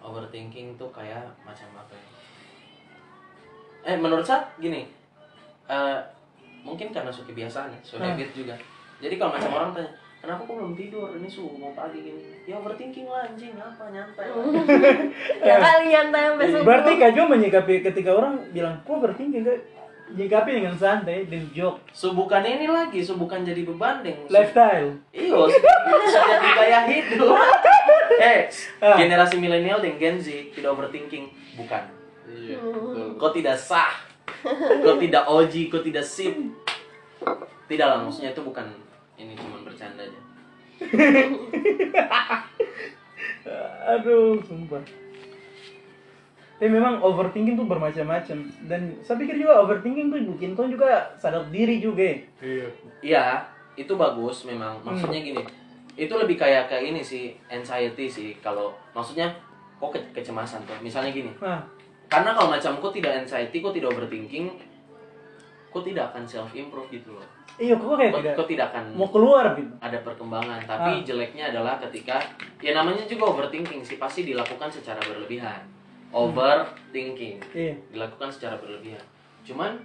[0.00, 2.06] overthinking tuh kayak macam apa ya
[3.86, 4.86] eh menurut saya gini
[5.66, 5.98] eh,
[6.62, 8.10] mungkin karena suka kebiasaan ya, so Hmm.
[8.10, 8.54] habit juga.
[8.98, 11.14] Jadi kalau macam orang tanya, kenapa kok belum tidur?
[11.14, 12.18] Ini subuh mau pagi gini.
[12.42, 14.26] Ya overthinking lah anjing, apa nyantai.
[14.26, 14.42] lah."
[15.46, 19.62] ya kali nyantai sampai subuh Berarti Kak Jo menyikapi ketika orang bilang, kok bertinggi enggak?
[20.06, 21.82] Menyikapi dengan santai dan joke.
[21.90, 24.22] Subuhkan ini lagi, subuhkan jadi beban deng.
[24.30, 25.02] Lifestyle.
[25.10, 27.34] Iyo, sudah di gaya hidup.
[28.22, 28.46] eh,
[28.78, 28.94] Ah.
[28.94, 31.26] generasi milenial dan Gen Z tidak overthinking,
[31.58, 31.82] bukan.
[32.26, 33.18] Iya, betul.
[33.18, 33.98] Kau tidak sah,
[34.82, 36.34] kau tidak oji, kau tidak sip.
[37.66, 38.66] Tidak lah, maksudnya itu bukan
[39.16, 40.20] ini cuma bercanda aja.
[43.86, 44.82] Aduh, sumpah.
[46.56, 51.44] Tapi memang overthinking tuh bermacam-macam dan saya pikir juga overthinking tuh bikin tuh juga sadar
[51.46, 52.00] diri juga.
[52.40, 52.66] Iya.
[53.00, 53.24] Iya,
[53.76, 54.80] itu bagus memang.
[54.80, 55.42] Maksudnya gini,
[55.94, 58.30] itu lebih kayak kayak ini sih, anxiety sih.
[58.38, 59.36] Kalau maksudnya
[59.76, 60.80] kok ke- kecemasan tuh.
[60.80, 61.60] Misalnya gini, Nah,
[62.06, 64.48] karena kalau macam kok tidak anxiety, kok tidak overthinking,
[65.68, 67.26] kok tidak akan self improve gitu loh.
[67.56, 69.72] iya kok kayak Kok, tidak kok tidak akan mau keluar gitu.
[69.78, 70.60] ada perkembangan.
[70.62, 71.00] Tapi Ah.
[71.02, 72.20] jeleknya adalah ketika
[72.60, 75.64] ya namanya juga overthinking sih pasti dilakukan secara berlebihan.
[76.10, 77.74] Overthinking Iya.
[77.90, 79.02] dilakukan secara berlebihan.
[79.42, 79.78] Cuman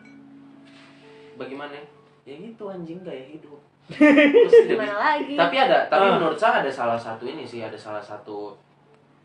[1.36, 1.74] bagaimana?
[2.22, 3.58] Ya gitu anjing gaya hidup.
[3.90, 6.16] Terus gimana lagi tapi ada tapi Ah.
[6.16, 8.54] menurut saya ada salah satu ini sih ada salah satu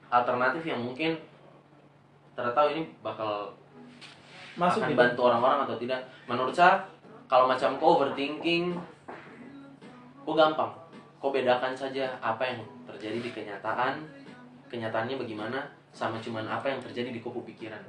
[0.08, 1.14] alternatif yang mungkin
[2.32, 3.52] tertahu ini bakal
[4.56, 4.98] Masuk akan gitu.
[4.98, 6.80] bantu orang-orang atau tidak menurut saya
[7.26, 8.72] kalau macam kau overthinking
[10.24, 10.72] kau gampang
[11.18, 14.00] kau bedakan saja apa yang terjadi di kenyataan
[14.66, 15.60] kenyataannya bagaimana
[15.96, 17.80] sama cuman apa yang terjadi di kupu pikiran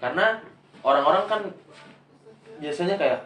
[0.00, 0.40] karena
[0.80, 1.40] orang-orang kan
[2.56, 3.20] biasanya kayak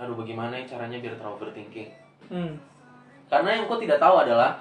[0.00, 1.92] aduh bagaimana ya caranya biar terlalu overthinking
[2.30, 2.54] Hmm.
[3.26, 4.54] karena yang kau tidak tahu adalah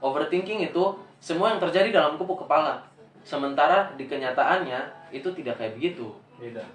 [0.00, 0.84] overthinking itu
[1.22, 2.82] semua yang terjadi dalam kupu kepala.
[3.22, 6.10] Sementara di kenyataannya itu tidak kayak begitu.
[6.34, 6.66] Beda.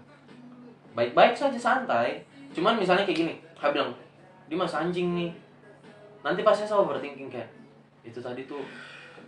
[0.95, 2.23] Baik-baik saja santai.
[2.55, 3.91] Cuman misalnya kayak gini, Kak bilang,
[4.47, 5.31] Dimas anjing nih.
[6.23, 7.51] Nanti pasti saya overthinking kayak
[8.07, 8.63] itu tadi tuh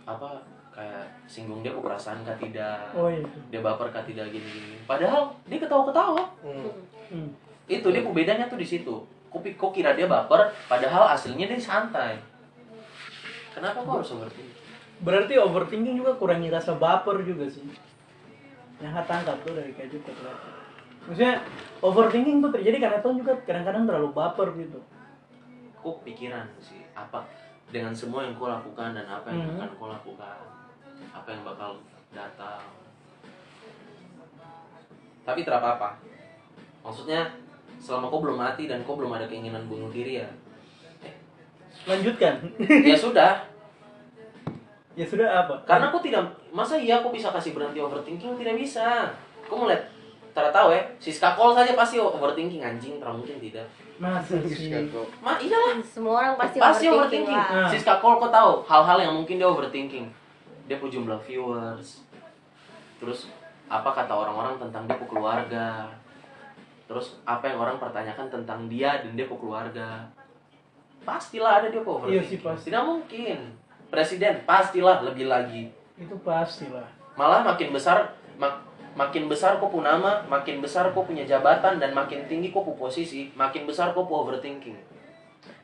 [0.08, 0.40] apa
[0.80, 3.20] kayak singgung dia ke perasaan kah tidak Oh iya.
[3.48, 6.72] dia baper kah tidak gini gini padahal dia ketawa-ketawa Hmm.
[7.08, 7.28] Hmm.
[7.66, 8.94] itu dia bedanya tuh di situ
[9.28, 12.16] kok, pi- kok kira dia baper padahal aslinya dia santai
[13.52, 14.58] kenapa kok harus overthinking
[15.00, 17.64] Berarti overthinking juga kurangi rasa baper juga sih.
[18.76, 20.48] Yang saya tangkap tuh dari kayak juga ternyata.
[21.02, 21.34] Maksudnya
[21.80, 24.76] overthinking tuh terjadi karena tuh juga kadang-kadang terlalu baper gitu.
[25.72, 27.24] kok pikiran sih apa
[27.66, 29.56] dengan semua yang kau lakukan dan apa yang Mhm.
[29.56, 30.36] akan kau lakukan
[31.08, 31.70] apa yang bakal
[32.12, 32.60] datang?
[35.24, 35.96] Tapi tidak apa-apa.
[36.80, 37.28] Maksudnya
[37.80, 40.28] selama kau belum mati dan kau belum ada keinginan bunuh diri ya
[41.88, 42.36] Lanjutkan.
[42.60, 43.40] ya sudah.
[44.98, 45.54] Ya sudah apa?
[45.64, 48.36] karena aku tidak masa iya aku bisa kasih berhenti overthinking?
[48.36, 49.08] Tidak bisa.
[49.48, 49.88] Aku melihat
[50.34, 50.82] tidak tahu ya.
[51.00, 52.60] Siska Kol saja pasti overthinking.
[52.60, 53.64] Anjing tidak mungkin tidak.
[53.96, 54.68] Masa sih.
[55.24, 55.78] Ma iyalah.
[55.80, 57.56] Semua orang pasti, pasti overthinking, overthinking.
[57.56, 57.70] lah Ah.
[57.70, 60.06] Siska Kol kok tahu hal-hal yang mungkin dia overthinking.
[60.70, 62.06] Dia punya jumlah viewers.
[63.02, 63.26] Terus
[63.66, 65.90] apa kata orang-orang tentang dia keluarga.
[66.86, 70.06] Terus apa yang orang pertanyakan tentang dia dan dia keluarga.
[71.02, 72.70] Pastilah ada dia punya Iya sih, pasti.
[72.70, 73.58] Tidak mungkin.
[73.90, 75.74] Presiden pastilah lebih lagi.
[75.98, 76.86] Itu pasti lah.
[77.18, 78.62] Malah makin besar mak-
[78.94, 82.78] makin besar kok punya nama, makin besar kok punya jabatan dan makin tinggi kok punya
[82.78, 84.78] posisi, makin besar kok punya overthinking.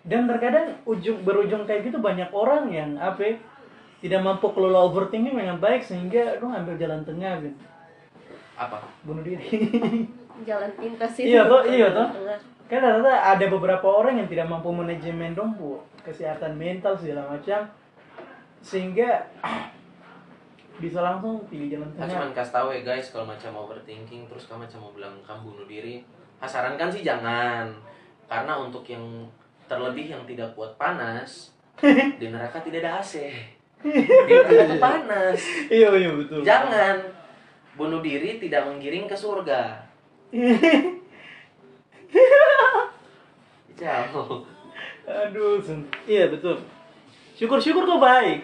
[0.07, 3.35] Dan terkadang ujung berujung kayak gitu banyak orang yang apa ya,
[4.07, 7.59] tidak mampu kelola overthinking dengan baik sehingga dong ambil jalan tengah gitu.
[8.55, 8.79] Apa?
[9.03, 9.47] Bunuh diri.
[10.49, 12.09] jalan pintas sih Iya, toh, iya, toh.
[12.67, 17.67] Kan ternyata ada beberapa orang yang tidak mampu manajemen dong bu kesehatan mental segala macam
[18.63, 19.27] sehingga
[20.83, 24.45] bisa langsung pilih jalan Nah, tengah cuman kasih tahu ya guys kalau macam overthinking terus
[24.51, 26.05] kamu macam mau bilang kamu bunuh diri.
[26.37, 27.71] Ah, sarankan sih jangan.
[28.27, 29.25] Karena untuk yang
[29.71, 31.55] terlebih yang tidak kuat panas
[32.21, 33.31] di neraka tidak ada AC.
[33.83, 35.41] Tuh panas.
[35.69, 36.97] iya iya betul Jangan
[37.77, 39.85] bunuh diri tidak menggiring ke surga.
[43.77, 44.49] Jauh.
[45.07, 45.63] aduh
[46.11, 46.59] iya betul
[47.39, 48.43] syukur syukur kok baik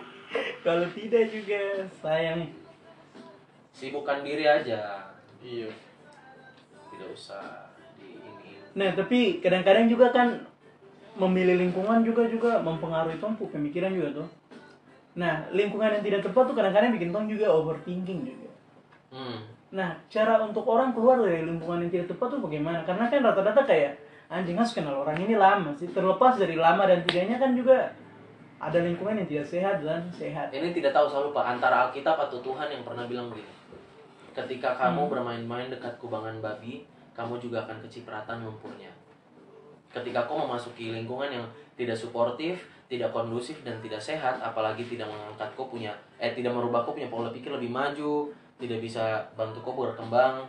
[0.66, 2.46] kalau tidak juga sayang
[3.78, 5.06] Sibukkan diri aja.
[5.38, 5.70] Iya.
[6.90, 8.58] Tidak usah di ini.
[8.74, 10.42] nah tapi kadang-kadang juga kan
[11.14, 14.28] memilih lingkungan juga juga mempengaruhi pu pemikiran juga tuh
[15.18, 18.48] nah lingkungan yang tidak tepat tuh kadang-kadang bikin tong juga overthinking juga
[19.08, 19.40] Hmm.
[19.72, 22.84] Nah, cara untuk orang keluar dari lingkungan yang tidak tepat tuh bagaimana?
[22.84, 23.96] Karena kan rata-rata kayak
[24.28, 25.88] anjing harus kenal orang ini lama sih.
[25.88, 27.88] Terlepas dari lama dan tidaknya kan juga
[28.60, 30.52] ada lingkungan yang tidak sehat dan sehat.
[30.52, 33.48] Ini tidak tahu selalu Pak antara Alkitab atau Tuhan yang pernah bilang gini.
[34.36, 35.12] Ketika kamu Hmm.
[35.16, 36.84] bermain-main dekat kubangan babi,
[37.16, 38.92] kamu juga akan kecipratan lumpurnya.
[39.88, 41.46] Ketika kau memasuki lingkungan yang
[41.78, 46.84] tidak suportif, tidak kondusif dan tidak sehat, apalagi tidak mengangkat kau punya, eh tidak merubah
[46.84, 50.44] kau punya pola pikir lebih maju, tidak bisa bantu kau berkembang,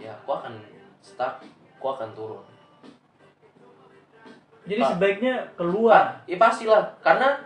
[0.00, 0.60] ya kau akan
[1.04, 1.40] stuck,
[1.80, 2.44] kau akan turun.
[4.64, 4.90] Jadi Pak.
[4.96, 6.24] sebaiknya keluar.
[6.24, 7.36] Ya pastilah, karena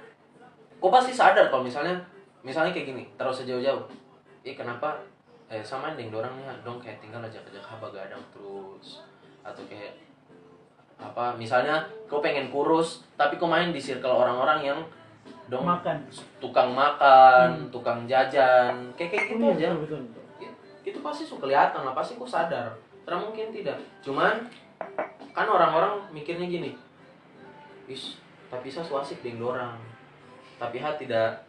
[0.79, 1.99] kau pasti sadar kalau misalnya,
[2.47, 3.83] misalnya kayak gini, terus sejauh-jauh,
[4.47, 5.03] ih kenapa
[5.49, 9.01] eh sama yang dorangnya dong kayak tinggal aja kerja begadang terus
[9.41, 9.97] atau kayak
[10.99, 11.79] apa misalnya
[12.11, 14.81] kau pengen kurus tapi kau main di circle orang-orang yang
[15.49, 15.97] dong Makan.
[16.43, 19.69] tukang makan tukang jajan kayak kayak gitu Iya, aja.
[19.79, 20.25] betul, betul, betul.
[20.85, 22.69] Itu pasti suka kelihatan lah pasti kau sadar.
[23.05, 23.77] Karena mungkin tidak.
[24.05, 24.45] Cuman
[25.33, 26.75] kan orang-orang mikirnya gini
[27.87, 28.19] is
[28.51, 29.75] tapi saya suasik dengan orang
[30.59, 31.47] tapi hati tidak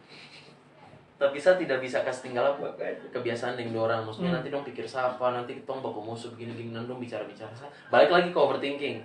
[1.20, 2.72] tapi saya tidak bisa kasih tinggal apa
[3.12, 4.40] kebiasaan dengan orang maksudnya Hmm.
[4.40, 7.52] nanti dong pikir siapa nanti kita baku musuh begini gini nanti dong bicara bicara
[7.92, 9.04] balik lagi ke overthinking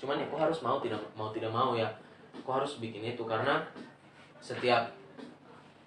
[0.00, 1.84] cuman ya kau harus mau tidak mau tidak mau ya
[2.40, 3.60] kau harus bikin itu karena
[4.40, 4.88] setiap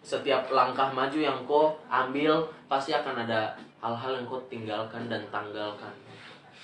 [0.06, 5.98] setiap langkah maju yang kau ambil pasti akan ada hal-hal yang kau tinggalkan dan tanggalkan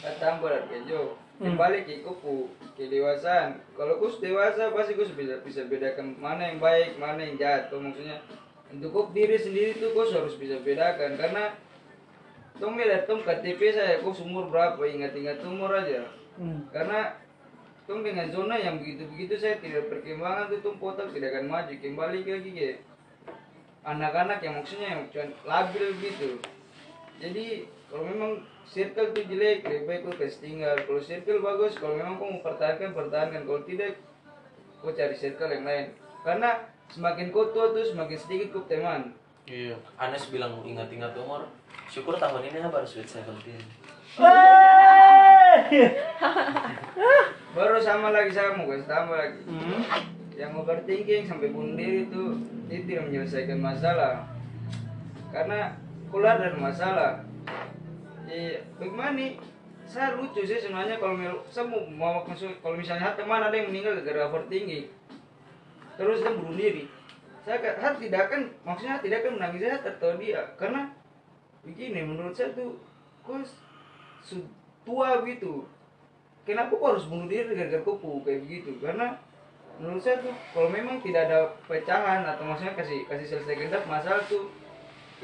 [0.05, 1.15] Datang berat kejo.
[1.39, 1.55] Hmm.
[1.55, 3.59] Kembali ke kupu kedewasaan.
[3.75, 7.71] Kalau kus dewasa pasti kus bisa bisa bedakan mana yang baik, mana yang jahat.
[7.71, 8.19] Tuh maksudnya
[8.75, 11.15] untuk kau diri sendiri tuh kau harus bisa bedakan.
[11.15, 11.55] Karena
[12.59, 14.83] tong lihat tong KTP saya kau umur berapa?
[14.83, 16.03] Ingat-ingat umur aja.
[16.35, 16.67] Hmm.
[16.67, 17.15] karena
[17.87, 21.73] tong dengan zona yang begitu-begitu saya tidak perkembangan tuh tong potak tidak akan maju.
[21.79, 22.69] Kembali lagi ke
[23.87, 26.29] anak-anak yang maksudnya yang cuman labil gitu.
[27.23, 28.31] Jadi kalau memang
[28.67, 30.75] circle tuh jelek lebih baik kau kasih tinggal.
[30.75, 33.47] Kalau circle bagus kalau memang kau mau pertahankan pertahankan.
[33.47, 33.95] Kalau tidak
[34.83, 35.95] kau cari circle yang lain.
[36.27, 39.11] Karena semakin kau tua tuh semakin sedikit kau teman
[39.45, 39.75] iya.
[39.97, 41.45] Anes bilang ingat-ingat umur
[41.85, 43.61] syukur tahun ini baru sweet seventeen.
[47.55, 49.39] Baru sama lagi saya mau kasih tambah lagi.
[49.47, 49.79] Hmm.
[50.35, 52.23] yang overthinking sampai bunuh diri itu
[52.67, 54.27] itu tidak menyelesaikan masalah.
[55.31, 55.71] Karena
[56.11, 57.23] keluar dari masalah.
[58.27, 59.39] Eh bagaimana nih?
[59.87, 63.71] Saya lucu sih sebenarnya kalau mel- saya mau mau masuk kalau misalnya teman ada yang
[63.71, 64.91] meninggal gara-gara overthinking
[65.95, 66.85] terus dia bunuh diri.
[67.45, 70.41] Saya, ka- saya tidak akan maksudnya tidak akan menangis saya tertawa dia.
[70.57, 70.81] Karena
[71.61, 72.77] begini menurut saya tuh
[73.21, 73.41] kok
[74.85, 75.65] tua gitu.
[76.45, 78.77] Kenapa kok harus bunuh diri gara-gara kupu kayak begitu?
[78.77, 79.17] Karena
[79.81, 84.21] menurut saya tuh kalau memang tidak ada pecahan atau maksudnya kasih kasih selesaikan dat masalah
[84.29, 84.53] tuh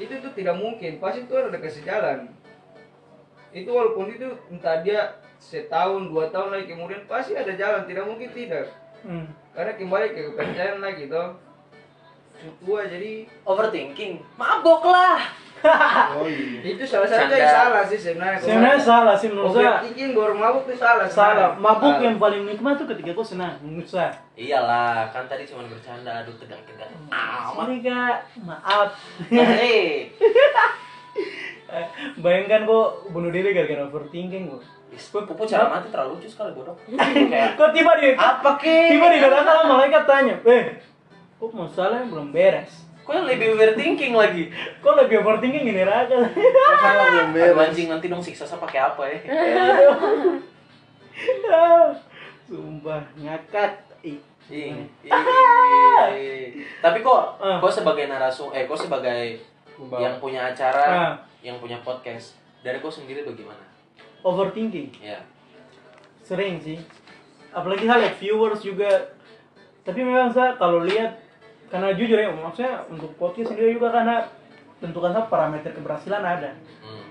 [0.02, 0.98] itu tuh tidak mungkin.
[0.98, 2.26] Pasti tuh ada kasih jalan.
[3.54, 7.86] Itu walaupun itu entah dia setahun dua tahun lagi kemudian pasti ada jalan.
[7.86, 8.66] Tidak mungkin tidak.
[9.02, 9.26] Hmm.
[9.52, 11.36] Karena kembali ke kepercayaan lagi toh
[12.34, 13.12] Su- tua jadi
[13.44, 15.20] overthinking mabok lah
[16.12, 16.58] Oh iya.
[16.66, 17.38] itu salah satu Canda.
[17.38, 19.78] yang salah sih sebenarnya Sebenarnya salah sih menurut saya.
[19.78, 21.54] overthinking baru mabuk itu salah Salah.
[21.54, 21.62] sebenarnya.
[21.62, 22.02] Mabuk Salah.
[22.02, 23.54] yang paling nikmat tuh ketika kau senang.
[23.62, 24.10] Menurut saya.
[24.34, 28.90] iyalah kan tadi cuma bercanda aduh tegang-tegang amat Ini kak, maaf.
[32.18, 34.62] Bayangkan kok bunuh diri gara-gara overthinking kok.
[34.92, 36.76] Pupu cara mati terlalu lucu sekali bodoh
[37.32, 40.76] kayak Kok tiba di apa ke tiba di dadakan sama malaikat tanya, eh,
[41.36, 42.84] kok masalah yang belum beres?
[43.02, 46.22] kok yang lebih overthinking lagi Kok lebih overthinking ini raga?
[46.22, 47.56] Masalah belum beres.
[47.66, 49.16] anjing nanti dong siksa saya pakai apa ya
[52.44, 53.72] Sumpah ngakak.
[54.02, 54.20] Ih.
[56.78, 57.56] Tapi kok Ah.
[57.58, 59.40] kok sebagai narasum eh kok sebagai
[59.94, 61.12] yang punya acara, Ah.
[61.40, 63.62] yang punya podcast, dari kok sendiri bagaimana?
[64.22, 65.20] Overthinking Ya.
[66.22, 66.78] sering sih.
[67.52, 69.12] Apalagi hal yang viewers juga.
[69.82, 71.18] Tapi memang saya kalau lihat
[71.68, 74.28] karena jujur ya maksudnya untuk podcast sendiri juga karena
[74.78, 76.54] tentukan saya parameter keberhasilan ada.
[76.80, 77.06] Hmm.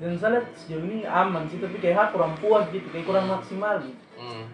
[0.00, 3.84] Dan saya lihat sejauh ini aman sih tapi kayak kurang puas gitu, kayak kurang maksimal
[3.84, 4.00] gitu.
[4.16, 4.48] Hmm.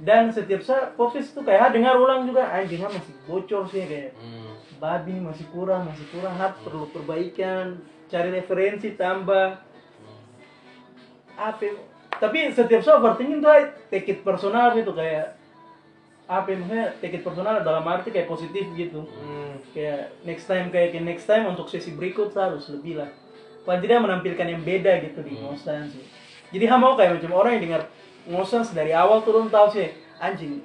[0.00, 4.56] Dan setiap saya podcast itu kayak dengar ulang juga anjingnya masih bocor sih kayak Hmm.
[4.80, 7.76] babi ini masih kurang, masih kurang, hat perlu perbaikan,
[8.08, 9.60] cari referensi tambah.
[11.40, 11.62] Apa?
[11.64, 11.72] ya?
[12.20, 13.48] Tapi setiap saya overthinking tuh
[13.88, 15.40] take it personal gitu kayak
[16.30, 19.08] apa ya, maksudnya take it personal dalam arti kayak positif gitu.
[19.08, 19.56] Hmm.
[19.72, 23.10] Kayak next time kayak next time untuk sesi berikut harus lebih lah.
[23.64, 26.04] Paling tidak menampilkan yang beda gitu di ngosan sih.
[26.52, 27.82] Jadi ha mau kayak macam orang yang dengar
[28.28, 29.88] ngosan dari awal turun tahu sih
[30.20, 30.60] anjing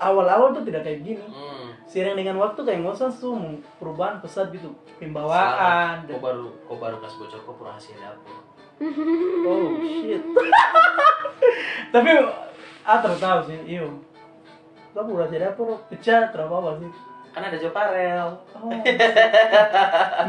[0.00, 1.20] awal-awal tuh tidak kayak gini.
[1.20, 1.76] Hmm.
[1.84, 7.16] Seiring dengan waktu kayak ngosan tuh perubahan pesat gitu pembawaan dan baru kok baru kasih
[7.22, 8.43] bocor kok rahasia dapur.
[9.46, 10.22] Oh shit
[11.94, 12.10] tapi
[12.84, 13.86] ah terus tahu sih iyo
[14.94, 16.92] kamu udah tidak dapur pecah terus apa sih
[17.34, 18.30] Kan ada Joparel.
[18.54, 18.70] oh.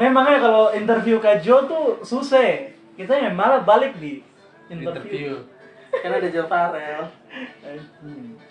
[0.01, 4.25] memangnya kalau interview Kak Jo tuh susah kita yang malah balik di
[4.73, 5.45] interview.
[6.01, 6.49] Kan ada Joe.
[6.49, 8.41] Anjing.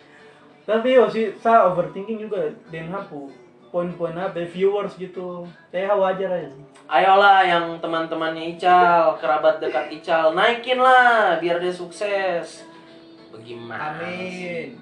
[0.65, 3.35] Tapi yo sih saya overthinking juga dan hapu
[3.75, 5.43] poin-poin apa viewers gitu.
[5.75, 6.47] Kayak wajar aja.
[6.47, 6.63] sih.
[6.87, 12.63] Ayolah yang teman-temannya Ical, kerabat dekat Ical, naikin lah biar dia sukses.
[13.35, 13.99] Bagaimana?
[13.99, 14.79] Amin.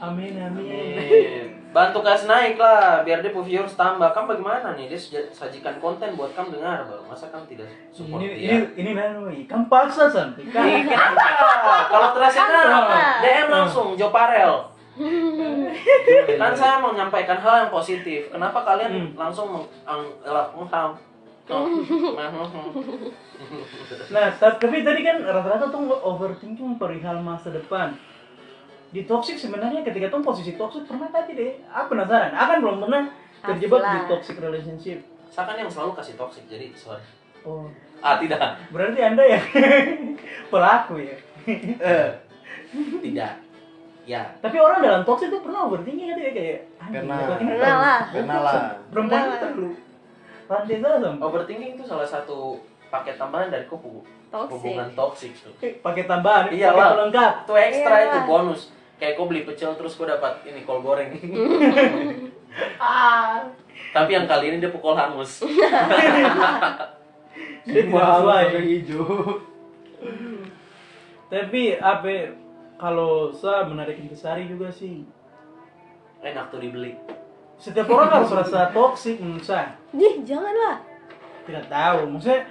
[0.00, 0.96] Amin amin.
[0.96, 1.46] Amin.
[1.72, 4.08] Bantu kasih naik lah biar dia viewers tambah.
[4.16, 4.88] Kamu bagaimana nih?
[4.88, 7.04] Dia sajikan konten buat kamu dengar baru.
[7.04, 8.48] Masa kamu tidak support Ini dia?
[8.48, 10.64] ini ini nanti kan paksa sampai kan.
[10.64, 11.88] Ih, kenapa?
[11.92, 12.96] Kalau terasa Kenapa?
[13.20, 14.71] DM langsung Jo Parel.
[16.40, 18.28] kan saya mau menyampaikan hal yang positif.
[18.28, 19.08] Kenapa kalian Hmm.
[19.16, 19.48] langsung
[20.54, 20.92] mengham?
[24.08, 27.92] Nah, tapi tadi kan rata-rata tuh overthinking perihal masa depan.
[28.92, 31.52] Di toxic sebenarnya ketika tuh posisi toxic pernah tadi deh.
[31.66, 32.30] Aku penasaran.
[32.30, 33.10] Akan belum pernah
[33.42, 35.02] terjebak di toxic relationship.
[35.26, 37.02] Saya kan yang selalu kasih toxic, jadi sorry.
[37.42, 37.66] Oh,
[37.98, 38.38] Ah tidak,
[38.70, 39.40] berarti anda ya
[40.52, 41.16] pelaku ya.
[43.02, 43.32] tidak.
[44.02, 47.18] Ya, Tapi orang dalam toxic itu pernah overthinking gitu ya kayak Pernah.
[47.38, 48.00] Pernah lah.
[48.10, 48.54] Pernah lah.
[48.90, 49.38] Perempuan itu Pernah lah.
[49.38, 49.70] terlalu
[50.42, 51.10] pandai saja.
[51.22, 52.58] overthinking itu salah satu
[52.90, 54.52] paket tambahan dari kupu Toxic.
[54.52, 55.54] hubungan toxic tuh.
[55.80, 56.98] Pakai tambahan, Iya lah.
[56.98, 57.32] pelengkap.
[57.46, 58.60] Itu ekstra itu bonus.
[58.98, 61.10] Kayak kau beli pecel terus kau dapat ini kol goreng.
[62.76, 63.48] Ah,
[63.94, 65.40] Tapi yang kali ini dia pukul hangus.
[67.64, 69.40] dia tidak hijau.
[71.26, 72.26] Tapi apa ya,
[72.82, 75.06] kalau saya menarik intisari juga sih.
[76.18, 76.98] Enak tuh dibeli.
[77.54, 79.70] Setiap orang harus rasa toksik menurut saya.
[79.94, 80.82] Nih, janganlah.
[81.46, 82.42] Tidak tahu, maksudnya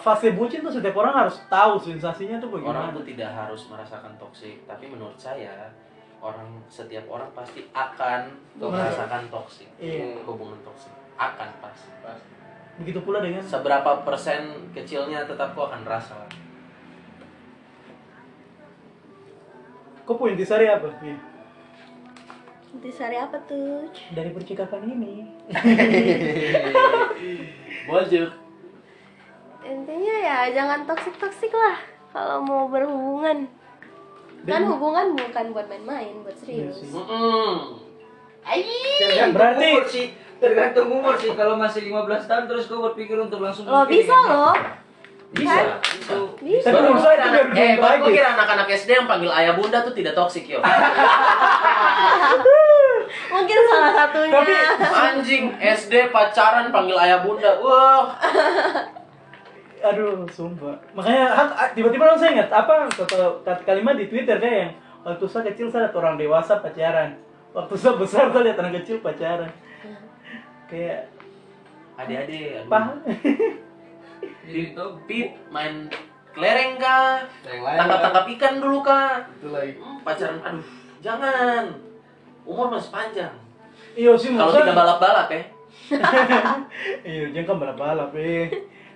[0.00, 2.92] fase bucin tuh setiap orang harus tahu sensasinya tuh bagaimana.
[2.92, 5.72] Orang tuh tidak harus merasakan toksik, tapi menurut saya
[6.20, 8.28] orang setiap orang pasti akan
[8.60, 9.68] merasakan toksik.
[9.80, 10.20] Iya.
[10.28, 11.88] Hubungan toksik akan pasti.
[12.80, 16.20] Begitu pula dengan Seberapa persen kecilnya tetap kau akan rasa.
[20.02, 20.88] Kok punya intisari apa?
[20.98, 21.16] Iya.
[22.72, 23.86] Intisari apa tuh?
[24.10, 25.12] Dari percakapan ini.
[27.84, 28.28] Bonjour.
[29.62, 31.78] Intinya ya jangan toksik-toksik lah
[32.10, 33.46] kalau mau berhubungan.
[34.42, 36.76] Kan Dan- hubungan bukan buat main-main, buat serius.
[36.76, 36.90] Iya sih.
[36.90, 37.50] Mm-mm.
[38.98, 40.06] Tergantung Berarti- umur sih.
[40.42, 41.30] Tergantung umur sih.
[41.30, 44.54] Kalau masih 15 tahun terus kau berpikir untuk langsung menikah bisa loh.
[45.32, 45.80] Bisa.
[45.80, 46.66] Itu Bisa.
[46.68, 48.04] Tapi menurut saya itu Anak- biar eh, gua aja.
[48.06, 50.60] kira anak-anak SD yang panggil ayah bunda tuh tidak toksik yo.
[53.32, 54.32] Mungkin salah satunya.
[54.34, 54.56] Tapi-
[54.92, 57.50] Anjing SD pacaran panggil ayah bunda.
[57.58, 58.12] Wah.
[59.82, 60.78] Aduh, sumpah.
[60.92, 64.72] Makanya hak- ah, tiba-tiba langsung saya ingat apa kata, kata kalimat di Twitter kayak yang
[65.02, 67.18] waktu saya kecil saya lihat orang dewasa pacaran.
[67.50, 69.50] Waktu saya besar saya lihat anak kecil pacaran.
[70.66, 71.10] Kayak
[71.94, 72.68] Adik-adik, aduh.
[72.68, 72.96] paham.
[74.52, 75.88] Jadi itu Pip main
[76.30, 77.24] kelereng kah?
[77.42, 77.78] Yang lain.
[77.80, 79.24] Tangkap-tangkap ikan dulu kah?
[79.32, 79.72] Itu lagi.
[79.80, 80.66] Hmm, pacaran, aduh,
[81.00, 81.64] jangan.
[82.44, 83.32] Umur masih panjang.
[83.92, 84.76] Iya sih Kalau tidak saya.
[84.76, 85.42] balap-balap ya.
[87.02, 88.44] Iya, jangan kan balap-balap eh.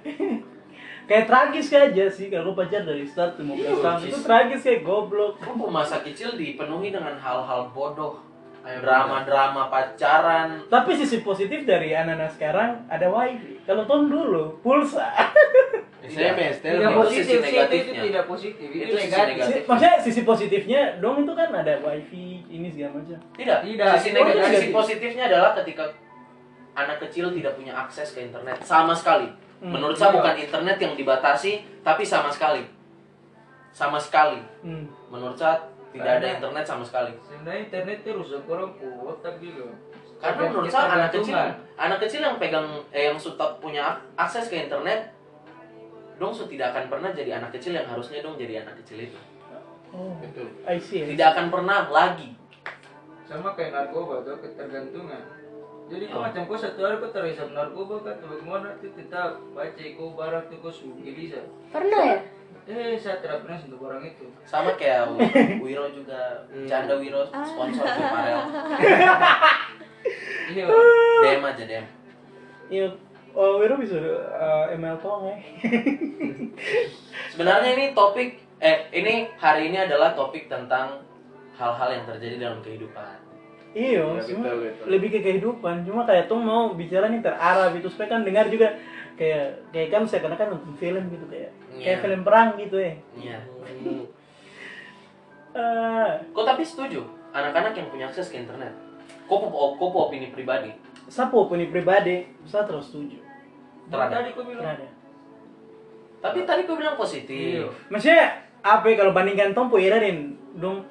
[1.09, 4.11] Kayak tragis aja sih kalau pacar dari start 15 Iya, tahun cis.
[4.11, 5.38] itu tragis kayak goblok.
[5.38, 8.18] Kok masa kecil dipenuhi dengan hal-hal bodoh.
[8.67, 10.59] Drama-drama pacaran.
[10.67, 13.62] Tapi sisi positif dari anak-anak sekarang ada wifi.
[13.62, 15.07] Kalau tahun dulu pulsa.
[16.03, 17.05] SMS, tidak Itu telepon.
[17.05, 18.03] sisi positif sih itu, itu negatifnya.
[18.05, 18.67] tidak positif.
[18.69, 19.27] Itu, Itu sisi negatif.
[19.35, 19.55] negatif.
[19.57, 23.19] Si- maksudnya sisi positifnya dong itu kan ada wifi ini segala macam.
[23.33, 23.59] Tidak.
[23.64, 23.87] Tidak.
[23.99, 25.85] Sisi negatif, iya, sisi positifnya adalah ketika
[26.75, 29.27] anak kecil tidak punya akses ke internet sama sekali.
[29.59, 30.17] Hmm, Menurut saya iya.
[30.21, 31.53] bukan internet yang dibatasi,
[31.83, 32.62] tapi sama sekali.
[33.71, 34.39] Sama sekali.
[34.62, 34.87] Hmm.
[35.09, 35.59] Menurut saya
[35.97, 37.12] tidak ada Karena- internet sama sekali.
[37.22, 38.70] Sebenarnya internet itu rusak orang
[39.03, 39.64] otak juga.
[40.16, 41.34] Karena Tergan- menurut saya anak kecil,
[41.76, 45.12] anak kecil yang pegang eh, yang sudah punya ak- akses ke internet,
[46.16, 49.18] dong su tidak akan pernah jadi anak kecil yang harusnya dong jadi anak kecil itu.
[49.88, 50.49] Oh, Betul.
[50.64, 51.01] I see.
[51.01, 51.12] I see.
[51.12, 52.32] Tidak akan pernah lagi.
[53.24, 55.18] sama kayak narkoba tuh ketergantungan
[55.86, 56.22] jadi kau Oh.
[56.22, 60.59] macam kau satu hari kau terhisap narkoba kan bagaimana tuh tetap baca kau barang tuh
[60.61, 62.18] kau sugi bisa Pernah ya?
[62.67, 67.87] Eh saya tidak pernah sentuh orang itu Sama kayak Wi- Wiro juga, Canda Wiro sponsor
[67.87, 68.39] Joparel.
[70.51, 70.64] iya
[71.23, 71.87] DM aja DM.
[72.67, 72.89] Iya.
[73.33, 73.95] Oh, Wiro bisa
[74.33, 75.39] uh, email tong eh.
[77.31, 81.05] Sebenarnya ini topik eh ini hari ini adalah topik tentang
[81.55, 83.17] hal-hal yang terjadi dalam kehidupan.
[83.77, 84.85] Iya, Iya, cuma betul, betul.
[84.89, 85.85] lebih ke kehidupan.
[85.85, 88.73] Cuma kayak tuh mau bicara nih terarah gitu supaya kan dengar juga
[89.14, 92.03] kayak kayak kan seakan-akan nonton film gitu kayak kayak Iya.
[92.03, 92.93] film perang gitu ya.
[93.14, 93.39] Iya.
[95.57, 97.01] Eh, Kok tapi setuju
[97.33, 98.77] anak-anak yang punya akses ke internet?
[99.24, 100.68] Kok po- kok po opini pribadi?
[101.07, 103.16] saya opini pribadi, saya terus setuju.
[103.87, 104.20] Terhadap.
[104.20, 104.91] tadi kau bilang Terhadap.
[106.18, 107.70] Tapi tadi kau bilang positif.
[107.89, 108.27] Maksudnya
[108.61, 110.85] apa ya, kalau bandingkan Tompo era dan dong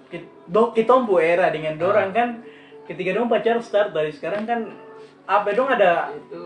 [0.47, 2.41] dong Tompo era dengan dorang kan
[2.85, 4.71] ketika dong pacar start dari sekarang kan
[5.25, 6.41] apa dong ada itu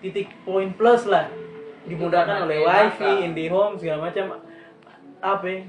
[0.00, 1.28] titik poin plus lah
[1.86, 4.24] dimudahkan oleh wifi, IndiHome segala macam
[5.18, 5.60] apa ya?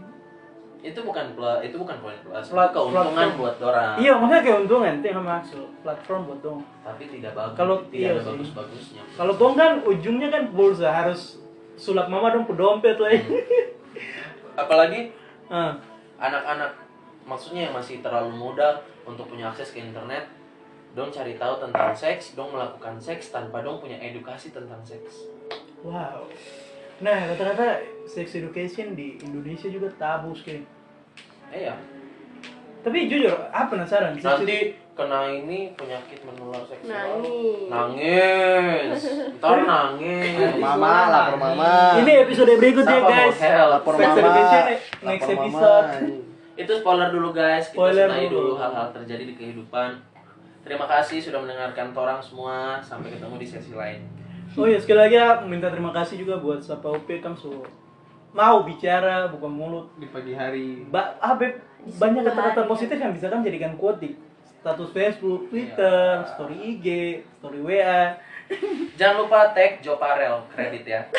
[0.77, 2.45] Itu bukan plus, itu bukan poin plus.
[2.47, 3.33] Plat- keuntungan platform.
[3.35, 3.93] buat orang.
[3.97, 6.59] Iya, maksudnya keuntungan itu yang maksud platform buat dong.
[6.85, 7.55] Tapi tidak bagus.
[7.57, 8.29] Kalau- tidak iya ada sih.
[8.31, 9.01] bagus-bagusnya.
[9.13, 11.41] Kalau dong kan ujungnya kan pulsa harus
[11.75, 13.09] sulap mama dong ke dompet lah.
[14.55, 15.01] Apalagi
[15.47, 15.71] Ah,
[16.19, 16.75] anak-anak
[17.23, 20.27] maksudnya yang masih terlalu muda untuk punya akses ke internet
[20.91, 25.23] dong cari tahu tentang seks dong melakukan seks tanpa dong punya edukasi tentang seks
[25.81, 26.25] wow.
[26.97, 30.65] Nah, rata-rata sex education di Indonesia juga tabu sekali.
[31.47, 31.75] eh ya
[32.79, 34.15] Tapi jujur, apa penasaran?
[34.15, 34.57] Sex edu- nanti
[34.93, 37.69] kena ini penyakit menular seksual Nangis.
[37.69, 38.97] nangis
[39.37, 42.01] ntar nangis Mama, lapor mama.
[42.01, 43.37] Ini episode berikutnya Siapa mau guys.
[43.69, 44.17] lapor Sex mama.
[44.19, 44.63] education
[45.03, 45.45] next Lapor mama.
[45.45, 45.89] episode.
[46.65, 48.25] itu spoiler dulu guys kita Spoiler dulu.
[48.25, 49.89] dulu hal-hal terjadi di kehidupan
[50.63, 54.01] terima kasih sudah mendengarkan torang semua sampai ketemu di sesi lain
[54.55, 57.65] Oh iya, sekali lagi ya, minta terima kasih juga buat Sapa UP kamu so
[58.31, 60.85] mau bicara buka mulut Di pagi hari.
[60.87, 61.57] ba ah, Beb,
[61.97, 64.09] banyak kata-kata hari, positif yang bisa kan jadikan quote di
[64.61, 66.87] status Facebook, Twitter, story IG,
[67.41, 68.15] story WA.
[68.95, 71.01] jangan lupa tag Joparel kredit ya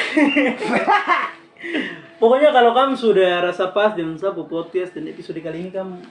[2.23, 6.03] Pokoknya kalau kamu sudah rasa pas dengan Sapu Podcast dan episode kali ini kamu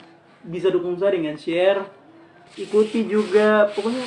[0.48, 1.84] bisa dukung saya dengan share,
[2.56, 4.04] ikuti juga, pokoknya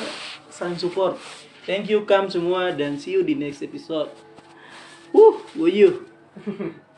[0.50, 1.18] saling support.
[1.66, 4.10] Thank you kamu semua dan see you di next episode.
[5.14, 6.10] Uh, will you?